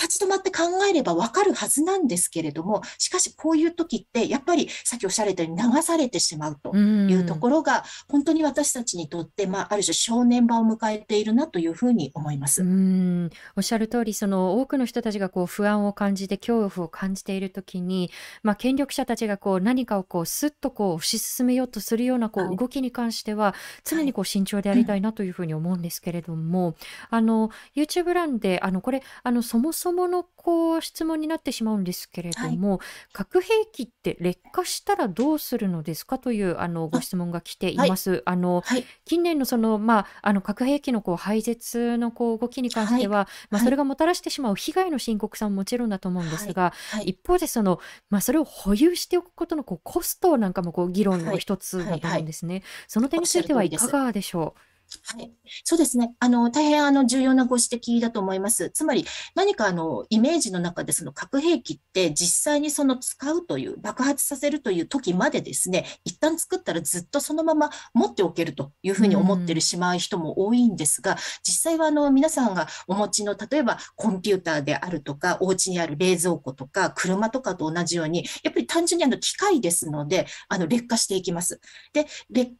[0.00, 12.62] 立ち止まって考えればわかるはずなんですけれども、しかしこういう時って、やっぱりさっきおっしゃられたように流されてしまうというところが、本当に私たちにとって、まあ、ある種正念場を迎えているなというふうに思います。
[12.62, 13.30] うん。
[13.56, 18.10] おっしゃる通り、その多くの人たちがこう不安を感じて恐怖を感じている時に、
[18.42, 26.74] まあ、権力者たちがこう何かをこうすっとこう推し進めようとするようなこう動きに関しては、常にこう慎重でありたいなというふうに思うんですけれども、
[27.10, 32.80] あの YouTube 欄であのこれあのそもそそものこう質問になってしまうんですけれども、
[33.12, 38.22] 核兵器って劣化したらどうするのですかというあのご質問が来ています。
[38.26, 38.84] あのはい。
[39.06, 47.04] 近年のその、まあ、あの核兵器のこう廃絶のこう動きに関しては、まあ、それがもたらしてしまう被害の深刻さももちろんだと思うんですが、はい。
[47.10, 47.80] 一方でその、
[48.10, 52.62] まあ、それを保有しておくことのこうコストなんかもこう議論の一つだと思うんですね。
[52.86, 54.60] その点についてはいかがでしょう？
[55.04, 55.30] はい。
[55.64, 56.14] そうですね。
[56.18, 58.70] あの、大変あの、重要なご指摘だと思います。
[58.70, 81.60] つまり、何かあの、イメージの中でその核兵器って実際にその使うという、爆発させるという時までですね、一旦作ったらずっとそのまま持っておけるというふうに思ってるしまう人も多いんですが、実際はあの、皆さんがお持ちの、例えばコンピューターであるとか、お家にある冷蔵庫とか、車とかと同じように、やっぱり単純にあの、機械ですので、あの、劣化していきます。
[81.92, 82.06] で、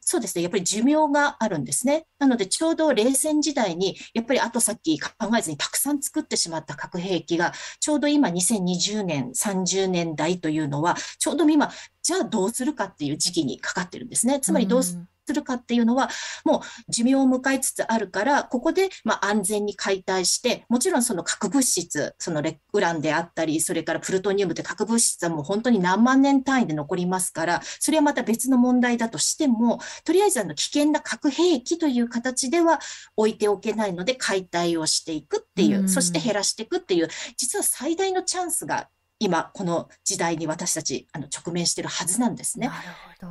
[0.01, 2.07] そうですね、やっぱり寿命があるんですね。
[2.19, 5.09] なので、ちょうど冷戦時代に、やっぱりあとさっき考
[5.39, 11.71] えずにたくさん作ってしまった核兵器が、ちょうど今2020年、30年代というのは、ちょうど今、
[12.03, 14.41] じゃあどうするかっていう時期にかかってるんですね。
[14.41, 14.99] つまりどうす
[15.29, 16.09] するかっていうのは、
[16.45, 16.61] もう
[16.91, 32.81] 寿命を迎えつつあるから、ここでま安全に解体して、もちろんその核物質、そのレウランであったり、それからプルトニウムって核物質はもう本当に何万年単位で残りますから、それはまた別の問題だとしても、とりあえずあの危険な核兵器という形では
[33.17, 42.71] 置いておけないので解体をしていくっていう、そして減らしていくっていう、実は最大のチャンスが今、この時代に私たちあの直面しているはずなんですね。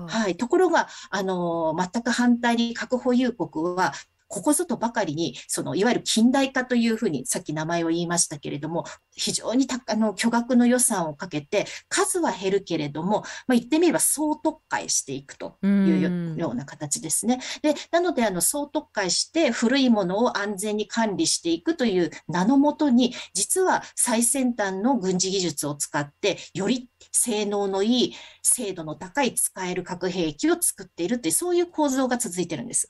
[0.07, 0.35] はい。
[0.35, 3.93] ところが、あの、全く反対に核保有国は、
[4.27, 17.39] ここぞとばかりに、そのいわゆる近代化というふうにさっき名前を言いましたけれども、非常にあの巨額の予算をかけて、数は減るけれども、まあ、言ってみれば総特会していくというような形ですね。
[17.61, 32.89] でなので、あの総特会して古いものを安全に管理していくという名のもとに、実は最先端の軍事技術を使って、より性能のいい、精度の高い使える核兵器を作っているという、そういう構造が続いてるんです。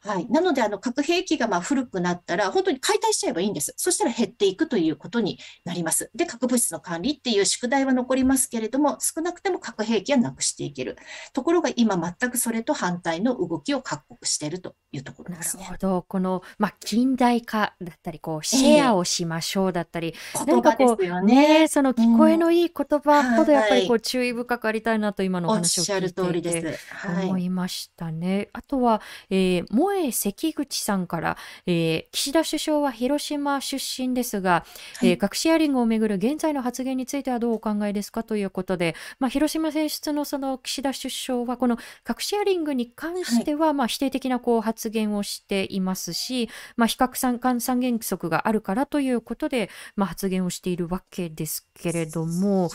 [0.00, 3.74] はい、なので、あの核兵器がまあ古くなったら、本当に解体しちゃえばいいんです。
[3.76, 6.10] そしたら減っていくということになります。
[6.14, 10.96] で、核物質の管理っていう宿題は残りますけれども、少なくても核兵器はなくしていける。
[11.32, 15.62] ところが今、全くそれと反対の動きを各国しているというところですね。
[15.64, 16.02] なるほど。
[16.08, 21.58] この、まあ、近代化だったり、こう、シェアをしましょうだったり、えー、言葉ですよね。
[21.60, 28.48] ねその聞こえのいい言葉ほどやっぱりこう注意深くありたいなと今のお話を聞いていて思いましたね。
[28.52, 29.00] あとは、
[29.30, 30.12] えー、萌え
[30.52, 31.36] 関口さんから、
[31.66, 34.64] えー、岸田首相は広島出身ですが、
[34.98, 52.70] はい、えー、核シェアリングをめぐる現在の発言についてはどうお考えですかということで、まあ、広島選出のその岸田首相はこの核シェアリングに関しては、まあ否定的なこう発言をしていますし、まあ、非核三三原則があるからということで、まあ、発言をしているわけですけれども、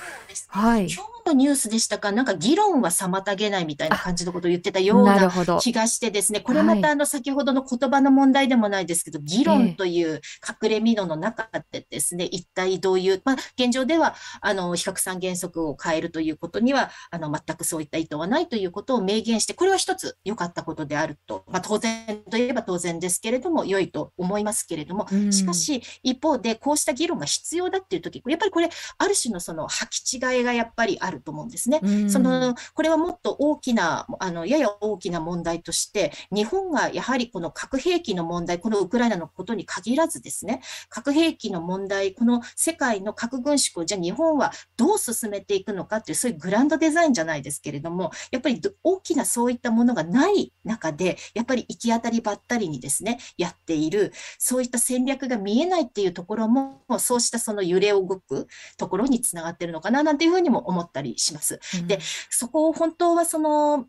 [0.47, 0.87] はい。
[1.25, 10.21] のニュースでしたか、なんか議論は妨げないみたいな感じのことを言ってたような気がしてですね、これまたあの先ほどの言葉の問題でもないですけど、議論という
[10.63, 31.81] 隠れみのの中でですね、一体どういう、まあ、現状ではあの比較三原則を変えるということにはあの全くそういった意図はないということを明言して、これは一つ良かったことであると、まあ、当然といえば当然ですけれども、良いと思いますけれども、しかし一方でこうした議論が必要だっていう時、やっぱりこれ、ある種のその履き違いがやっぱりあると思うんですね。
[32.09, 58.47] そのこれはもっと大きな、あのやや大きな問題として、日本がやはりこの核兵器の問題、このウクライナのことに限らずですね、核兵器の問題、この世界の核軍縮をじゃあ日本はどう進めていくのかっていう、そういうグランドデザインじゃないですけれども、やっぱり大きなそういったものがない中で、やっぱり行き当たりばったりにですね、やっている、そういった戦略が見えないっていうところも、そうしたその揺れ動く
[58.77, 61.59] ところにつながってるのかな、なんていうふうにも思ったりします。
[61.87, 61.99] で、
[62.29, 63.87] そこを本当はその、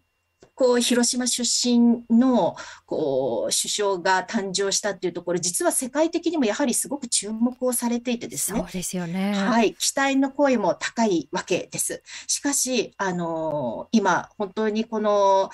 [0.54, 8.60] こう広島出身のこう首相が誕生したっていうところ、実は世界的にもやはりすごく注目をされていてですね。
[8.60, 9.34] そうですよね。
[9.34, 12.02] はい、期待の声も高いわけです。
[12.26, 15.50] しかし、あの今本当にこの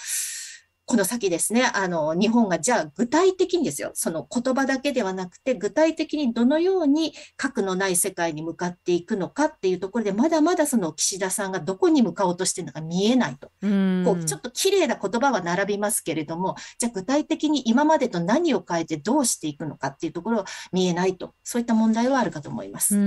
[0.89, 13.49] この先ですね、あの、日本がじゃあ具体的にですよ、その言葉だけではなくて、具体的にどのように核のない世界に向かっていくのかっていうところで、まだまだその岸田さんがどこに向かおうとしてるのか見えないと。
[13.61, 22.97] こうちょっと綺麗な言葉は並びますけれども、じゃあ具体的に今までと何を変えてどうしていくのかっていうところは見えないと、そういった問題はあるかと思います。
[22.97, 22.99] あ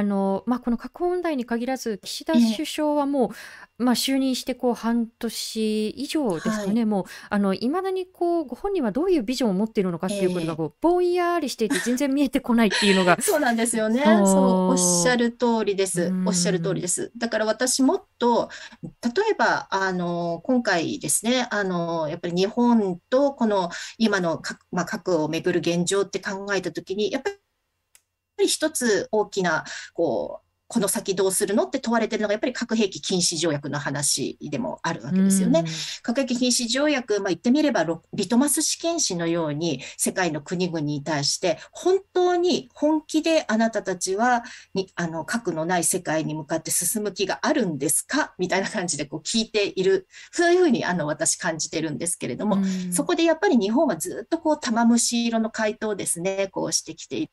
[0.00, 3.32] の、まあ、この核問題に限らず、岸田首相はも
[3.78, 6.83] う、まあ、就任してこう半年以上ですかね、ね。
[6.83, 13.16] もう、あの、いまだにこう、ご本人はどういうビジョンを持っているのかっていうことが、こう、ぼんやりしていて全然見えてこないっていうのが。
[13.22, 14.02] そうなんですよね。
[14.04, 14.14] そう、
[14.70, 16.12] おっしゃる通りです。
[16.26, 17.12] おっしゃる通りです。
[17.16, 18.48] だから私もっと、
[18.82, 18.90] 例
[19.32, 27.30] えば、あの、今回ですね、あの、やっぱり日本とこの今の核、まあ、核をめぐる現状って考えたときに、やっぱ
[28.38, 30.43] り一つ大きな、こう、
[30.74, 35.64] この先どうするのって問われてるのが、やっぱり核兵器禁止条約の話でもあるわけですよね。
[36.02, 44.42] 核兵器禁止条約、まあ、言ってみれば、リトマス試験紙のように、世界の国々に対して、本当に本気であなたたちは
[44.74, 52.58] にあの核のない世界に向かって進む気があるんですかみたいな感じでこう聞いている、そういうふうにあの私感じてるんですけれども、
[52.90, 57.28] そこでやっぱり日本はずっとこう玉虫色の回答をですね、こうしてきてい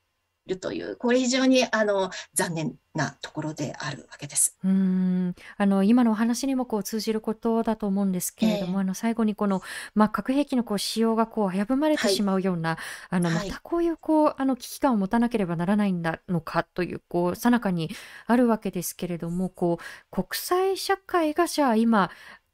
[0.47, 4.57] るという、これ非常にあの残念なところであるわけです。
[4.63, 5.33] うん。
[5.57, 9.61] あの今のお話にもこう通じることだと思うんですけれども、えー、あの最後にこの、
[9.95, 12.79] まあ、核兵器のこう使用がこう危ぶまれてしまうような、はい、
[13.11, 17.89] あのまたこういうこうあの危機感を持たなければならないんだのかというこう最中に
[18.27, 22.11] あるわけですけれどもこう国際社会がじゃあ今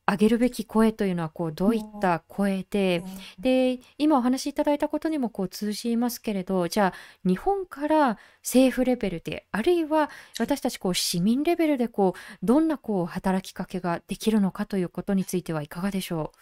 [0.09, 3.03] 上げるべき声というのはこうどういった声で、
[3.39, 6.93] で今お話しいただいたことにもこう通じますけれどじゃあ
[7.27, 16.37] 日本から政府レベルであるいは私たちこう市民レベルでこうどんなこう働きかけができるのかということについてはいかがでしょう？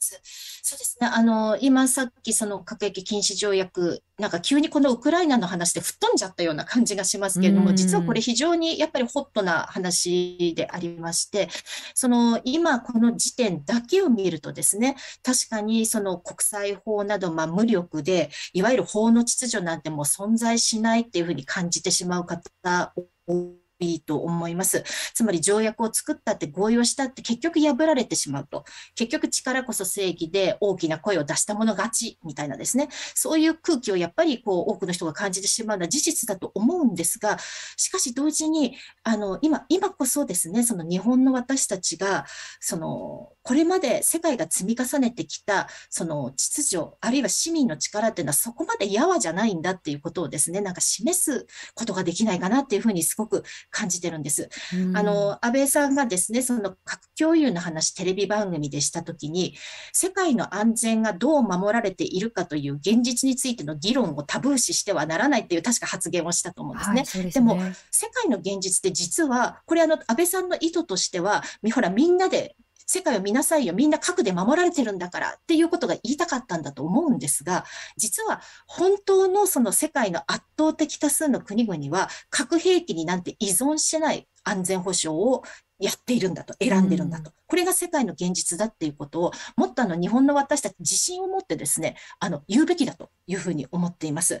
[0.00, 1.08] そうですね。
[1.08, 11.48] あの、今さっきその核兵器禁止条約、なんか急にこのウクライナの話で吹っ飛んじゃったような感じがしますけれども、実はこれ非常にやっぱりホットな話でありまして、
[11.94, 22.94] その今この時点だけを見るとですね、確かにその国際法など、まあ無力で、いわゆる法の秩序なんてもう存在しないっていうふうに感じてしまう方
[23.28, 24.84] いいと思います。
[25.14, 28.64] つまり条約を作ったって合意をしたって結局破られてしまうと。
[28.94, 32.88] 結局力こそ正義で大きな声を出した者勝ちみたいなですね。
[33.14, 37.38] そういう空気をやっぱりこう多くの人が感じてしまうのは事実だと思うんですが、
[37.76, 42.26] しかし同時に、あの、今、今こそですね、その日本の私たちが、
[42.60, 54.50] その、これまで世界が積み重ねてきた、その秩序、あるいは市民の力っていうのはそこまでやわじゃないんだっていうことをですね、なんか示すことができないかなっていうふうにすごく感じてるんです。
[54.92, 59.54] あの、安倍さんがですね、その核共有の話、テレビ番組でしたときに、
[59.94, 66.96] 世界の安全がどう守られているかという現実についての議論をタブー視してはならないっていう確か発言をしたと思うんですね。
[66.96, 67.58] はい、でねでも、
[67.90, 71.42] 世界の現実って実は、これあの、安倍さんの意図としては、
[71.74, 72.54] ほら、みんなで
[72.90, 77.66] 世界を見なさいよ、みんな核で守られてるんだからっていうことが言いたかったんだと思うんですが、
[77.98, 85.42] 実は本当のその世界の圧倒的多数の国々は核兵器になんて依存しない安全保障を
[85.78, 87.30] やっているんだと、選んでるんだと。
[87.46, 94.40] これが世界の現実だっていうことを、もっとあの日本の私たち自信を持ってですね、あの、言うべきだというふうに思っています。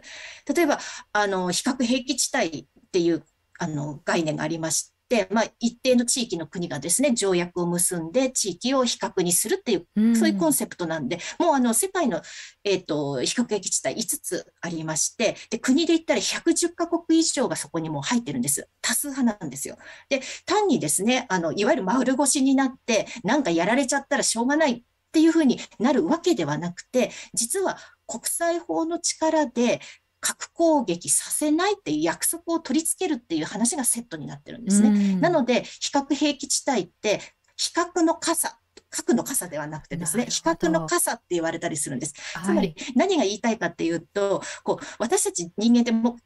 [0.52, 0.78] 例えば、
[1.12, 3.22] あの、比較兵器地帯っていう
[3.58, 4.97] あの概念がありまして、、
[5.30, 12.20] まあ、一定の地域の国がですね、条約を結んで地域を比較にするっていう、そういうコンセプトなんで、もうあの、世界の、
[12.64, 18.68] えっ、ー、と、比較的地帯5つありまして、で、国で言ったら110カ国以上がそこにもう入ってるんです。
[18.82, 19.78] 多数派なんですよ。
[20.08, 24.82] で、単にですね、あの、いわゆる丸腰になって、なんかやられちゃったらしょうがないっ
[25.12, 29.80] ていうふうになるわけではなくて、実は国際法の力で
[30.20, 35.16] 核攻撃させないっていう約束を取り付けるっていう話がセットになってるんですね。
[35.16, 37.20] なので、比較兵器地帯って、
[37.56, 38.58] 比較の傘、
[38.90, 42.14] 核の傘ではなくてですね、比較の傘って言われたりするんです。
[42.44, 46.16] つまり、何が言いたいかっていうと、こう、私たち人間でも、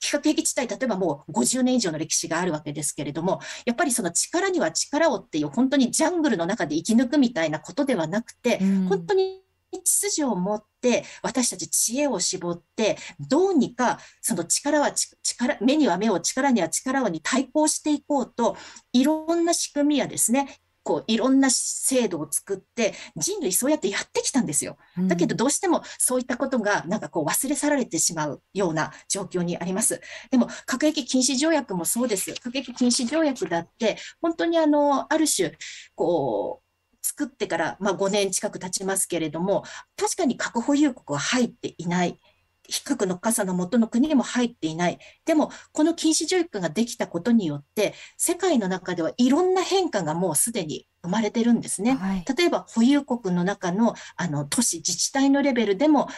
[0.00, 8.58] 比較兵器地帯、例えばもう50年以上の歴史があるわけですけれども、やっぱりその力には力をっていう、本当にジャングルの中で生き抜くみたいなことではなくて、
[8.88, 9.43] 本当に
[9.78, 18.56] 秩序を持って、私たち知恵を絞って、どうにかその力は力、目には目を、力には力をに対抗していこうと、
[18.92, 24.76] いろんな仕組みやですね、こういろんな制度を作って人類そうやってやってきたんですよ。
[25.08, 30.00] だけどどうしてもそういったことがなんかこう忘れ去られてしまうような状況にあります。
[30.30, 32.34] でも核兵器禁止条約もそうです。
[32.34, 35.54] 核兵器禁止条約だって本当にあのある種
[35.94, 36.63] こう
[37.04, 39.62] 作ってから、まあ、5年近く経ちますけれども、
[39.94, 42.18] 確かに核保有国は入っていない。
[42.66, 44.98] 比較の傘の元の国にも入っていない。
[45.26, 51.96] でも、この禁止条約ができたことによって、世界の中ではいろんな変化がもうすでに生まれてるんですね。
[51.96, 56.08] はい、例えば、保有国の中のあの都市、自治体のレベルでも、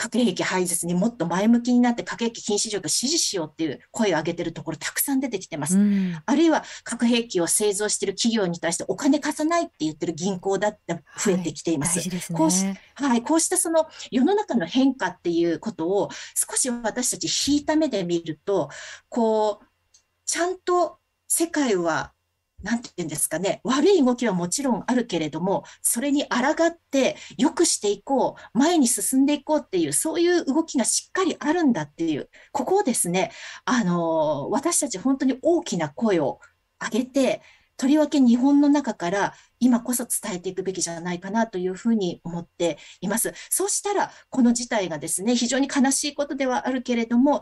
[0.00, 5.76] 核兵器廃絶にもっと前向きになって核兵器禁止条約支持しようっていう声を上げてるところたくさん出てきてます。
[5.76, 11.98] うん、あるいは核兵器を製造している企業に対してお金貸さないって言ってる銀行だって増えてきています。
[11.98, 18.70] はい、すね、こうしはい、こうしたその世の中の変化っていうことを少し私たち引いた目で見ると、
[19.10, 19.66] こう、
[20.24, 20.96] ちゃんと
[21.28, 22.14] 世界は
[22.62, 33.32] なんて言うんですかね、悪い動きはもちろんあるけれども、それに抗って良くしていこう、前に進んでいこうっていう、そういう動きがしっかりあるんだっていう、ここをですね、
[33.64, 36.40] あの、私たち本当に大きな声を
[36.82, 37.42] 上げて、
[37.80, 43.32] とりわけ日本の中から今こそ伝えていくべきじゃないかなというふうに思っています。
[43.48, 47.40] そうしたら、この事態がですね、非常に悲しいことではあるけれども、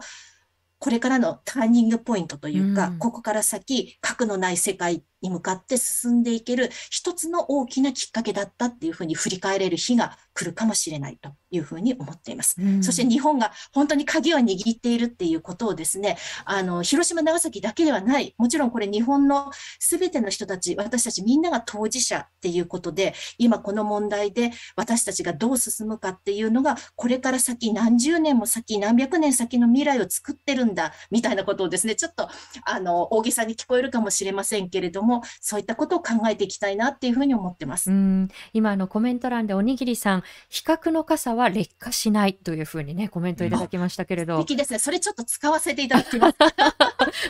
[0.79, 12.57] これからのターニングポイントというか、うん、ここから先、核のない世界に向かって進んでいける一つの大きなきっかけだったっていうふうに振り返れる日が来るかもしれないというふうに思っています。
[12.61, 19.51] うん、そして日本が本当に鍵を握っているっていうことをですね、あの、広島、長崎だけではない、もちろんこれ日本の
[19.81, 32.29] すべての人たち、私たちみんなが当事者っていうことで、今この問題で私たちがどう進むかっていうのが、これから先何十年も先、何百年先の未来を作ってるんだ、みたいなことをですね、ちょっと、
[32.65, 35.08] あの、大げさに聞こえるかもしれませんけれども、
[35.41, 37.91] そういったことを考えていきたいなっていうふうに思ってます。
[37.91, 44.37] うん今のコメント欄でおにぎりさん、比較の傘は劣化しないというふうにね、コメントいただきましたけれど。
[44.37, 44.79] 素敵ですね。
[44.79, 46.37] それちょっと使わせていただきます。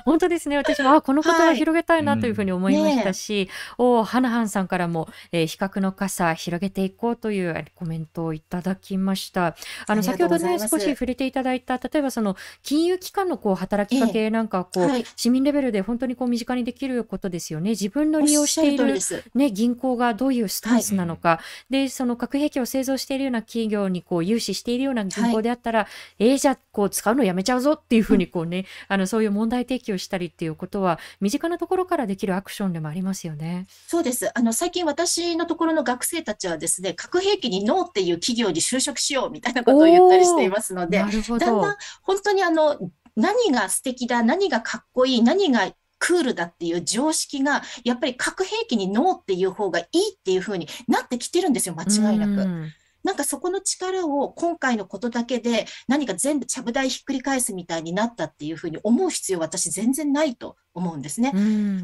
[0.09, 0.57] 本当ですね。
[0.57, 9.55] 私も、あ、この言葉広げたいなというふうに思いましたし、はいね、おはなはんさんからも、えー、比較の傘広げていこうというコメントをいただきました。
[9.87, 17.71] あの、先ほどね、少し触れていただいた、例えばその、金融機関のこう、働きかけなんか、こう、はい、市民レベルで本当にこう、身近にできることですよね。
[17.71, 18.99] 自分の利用している、
[19.35, 21.41] ね、銀行がどういうスタンスなのか、は
[21.71, 25.89] い、で、その核兵器を製造しているような企業にこう、融資しているような銀行であったら、は
[26.19, 33.67] い、えー、じゃあ、こう、使うのやめちゃうぞっていうふうにこうね、うん、あの、そういう問題提起をしたりっていうことは、身近なところからできるアクションでもありますよね。
[33.87, 34.31] そうです。
[34.37, 42.79] あの、最近私のところの学生たちはですね、核兵器にノーっていう企業に就職しようみたいなことを言ったりしていますので、だんだん本当にあの、
[43.17, 52.69] 何が素敵だ、何がかっこいい、何がクールだっていう常識が、やっぱり核兵器にノーっていう方がいいっていう風になってきてるんですよ、間違いなく。
[53.09, 61.33] なんかそこの力を今回のことだけで何か全部ちゃぶ台ひっくり返すみたいになったっていうふうに思う必要私全然ないと思うんですね。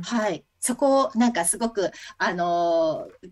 [0.03, 0.45] はい。
[0.61, 3.31] そこをなんかすごく、あのー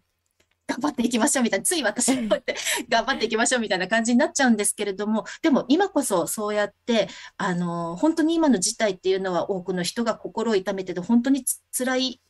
[0.69, 2.57] 頑張っていきましょうみたいな、つい私もって
[2.89, 11.45] 頑張っていきましょうみたいな感じになっちゃうんですけれども、でも今こそそうやって、あの、本当に今の事態っていうのは多くの人が心を痛めてて、本当に
[11.77, 12.23] 辛い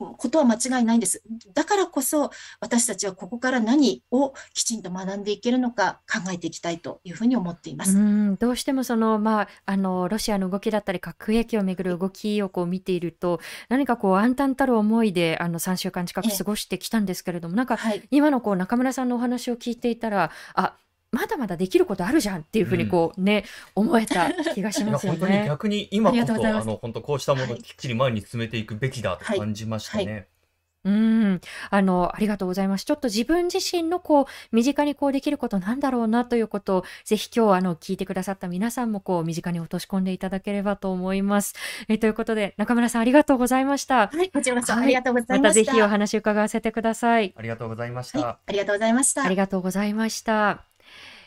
[0.00, 1.22] ことは間違いないんです。
[1.54, 2.30] だからこそ
[2.60, 7.96] 私たちはここから何をきちんと学んでいけるのか考えていきたいというふうに思っています。
[7.96, 17.78] うんどうしてもその、まあ、あのロシアの動きだったり核兵器をめぐる動きをこう見ていると何かこう暗淡たる思いであの3週間近く過ごしてきたんですけれども、なんか
[18.10, 20.74] 今のこう中村さんのお話を聞いていたらあ
[21.12, 23.44] まだまだできることあるじゃんっていうふうにこうね、
[23.74, 25.18] うん、思えた気がしますよね。
[25.18, 30.04] 本当に逆に今こそあの本当こうしたものをきっちり前に進めていくべきだと感じましたね。
[30.04, 30.26] はいはい
[30.82, 32.86] うん、あの、ありがとうございます。
[32.86, 41.54] ちょっと自分自身のこう、身近にこうできることなんだろうなということを、ぜひ今日あの、聞いてくださった皆さんもこう、身近に落とし込んでいただければと思います。
[41.88, 44.08] えということで、中村さんありがとうございました。
[44.08, 45.42] はい、こちらこそ、ありがとうございました。
[45.42, 47.34] またぜひお話伺わせてください。
[47.36, 48.18] ありがとうございました。
[48.20, 49.24] はい、ありがとうございました。
[49.24, 50.69] ありがとうございました。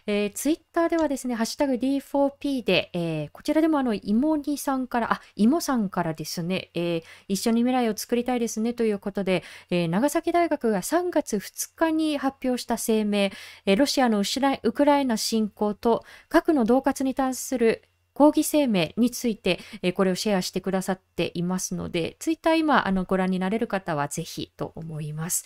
[0.06, 13.18] えー、ツイッターではですね、ハッシュタグ D4P で、えー、こちらでもあの、芋煮さんから、あ、芋さんからですね、えー、一緒に未来を作りたいですねということで、えー、長崎大学が3月2日に発表した声明、
[13.66, 14.24] えー、ロシアの
[14.64, 17.84] ウクライナ侵攻と核の恫喝に関する
[18.14, 25.46] 抗議声明について、えー、これをシェアしてくださっていますので、ツイッター今あのご覧になれる方はぜひと思います。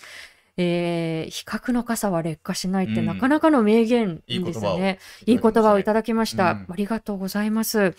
[0.60, 4.98] えー、比較の傘は劣化しないってなかなかの名言ですね。
[5.26, 6.50] うん、いい言葉をいただきました。
[6.50, 7.94] うん、ありがとうございます。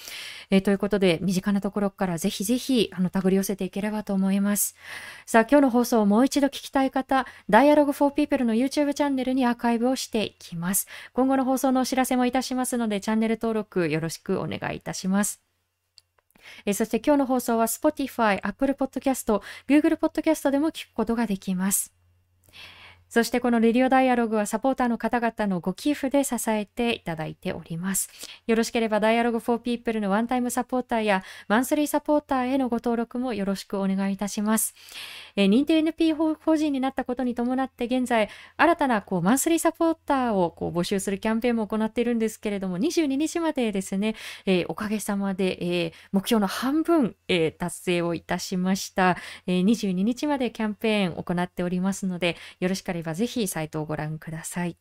[0.51, 4.75] えー、ということで、身近なところからぜひぜひ、あの、手繰り寄せていければと思います。
[5.25, 10.85] さあ、今日の放送をもう一度聞きたい方、Dialogue for People の YouTube チャンネルにアーカイブをしていきます。
[11.13, 15.41] 今後の放送のお知らせもいたしますので、チャンネル登録よろしくお願いいたします。
[16.65, 21.98] えー、そして今日の放送は Spotify、Apple Podcast、Google Podcast でも聞くことができます。
[23.09, 28.09] そしてこのレディオダイアログはサポーターの方々のご寄付で支えていただいております。
[28.45, 34.75] よろしければダイアログ for People のワンタイムサポーターやマンスリーサポーターへのご登録もよろしくお願いいたします。
[35.35, 54.77] え、認定 NP 法人になったことに伴って現在新たなこうマンスリーサポーターをこう募集するキャンペーンも行っているんですけれども22日までですね、えー、おかげさまで、えー、目標の半分、え達成をいたしました、え22日までキャンペーン行っておりますのでよろしければぜひサイトをご覧ください。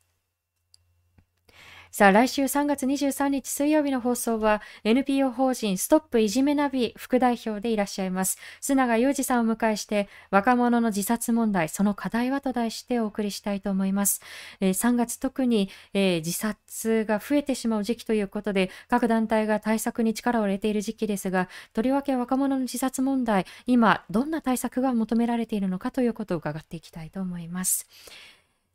[1.91, 8.39] さあ、来週3月23日水曜日の放送は NPO 法人ストップいじめナビ副代表でいらっしゃいます。
[8.61, 14.21] 須永裕二さんを迎えして若者の自殺問題、その課題はと題してお送りしたいと思います。
[14.61, 27.89] えー、3月特に、えー、自殺が増えてしまう時期ということで各団体が対策に力を入れている時期ですが、とりわけ若者の自殺問題、今どんな対策が求められているのかということを伺っていきたいと思います。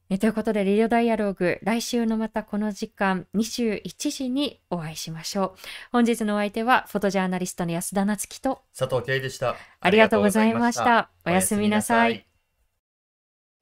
[0.10, 5.60] えということで、レディオダイアログ、来週のまたこの時間、21時にお会いしましょう。
[5.92, 9.56] 本日のお相手は、フォトジャーナリストの安田なつきと佐藤圭でした。
[9.80, 11.10] ありがとうございました。
[11.26, 12.28] おやすみなさい。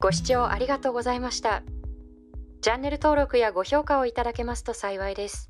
[0.00, 1.62] ご視聴ありがとうございました。
[2.60, 5.48] チャンネル登録やご評価をいただけますと幸いです。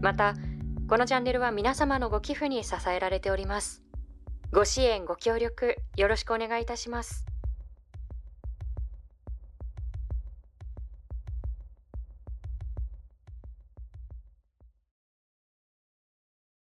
[0.00, 0.34] また、
[0.88, 3.82] このチャンネルは皆様のご寄付に支えられております。
[4.52, 7.24] ご支援、ご協力、よろしくお願いいたします。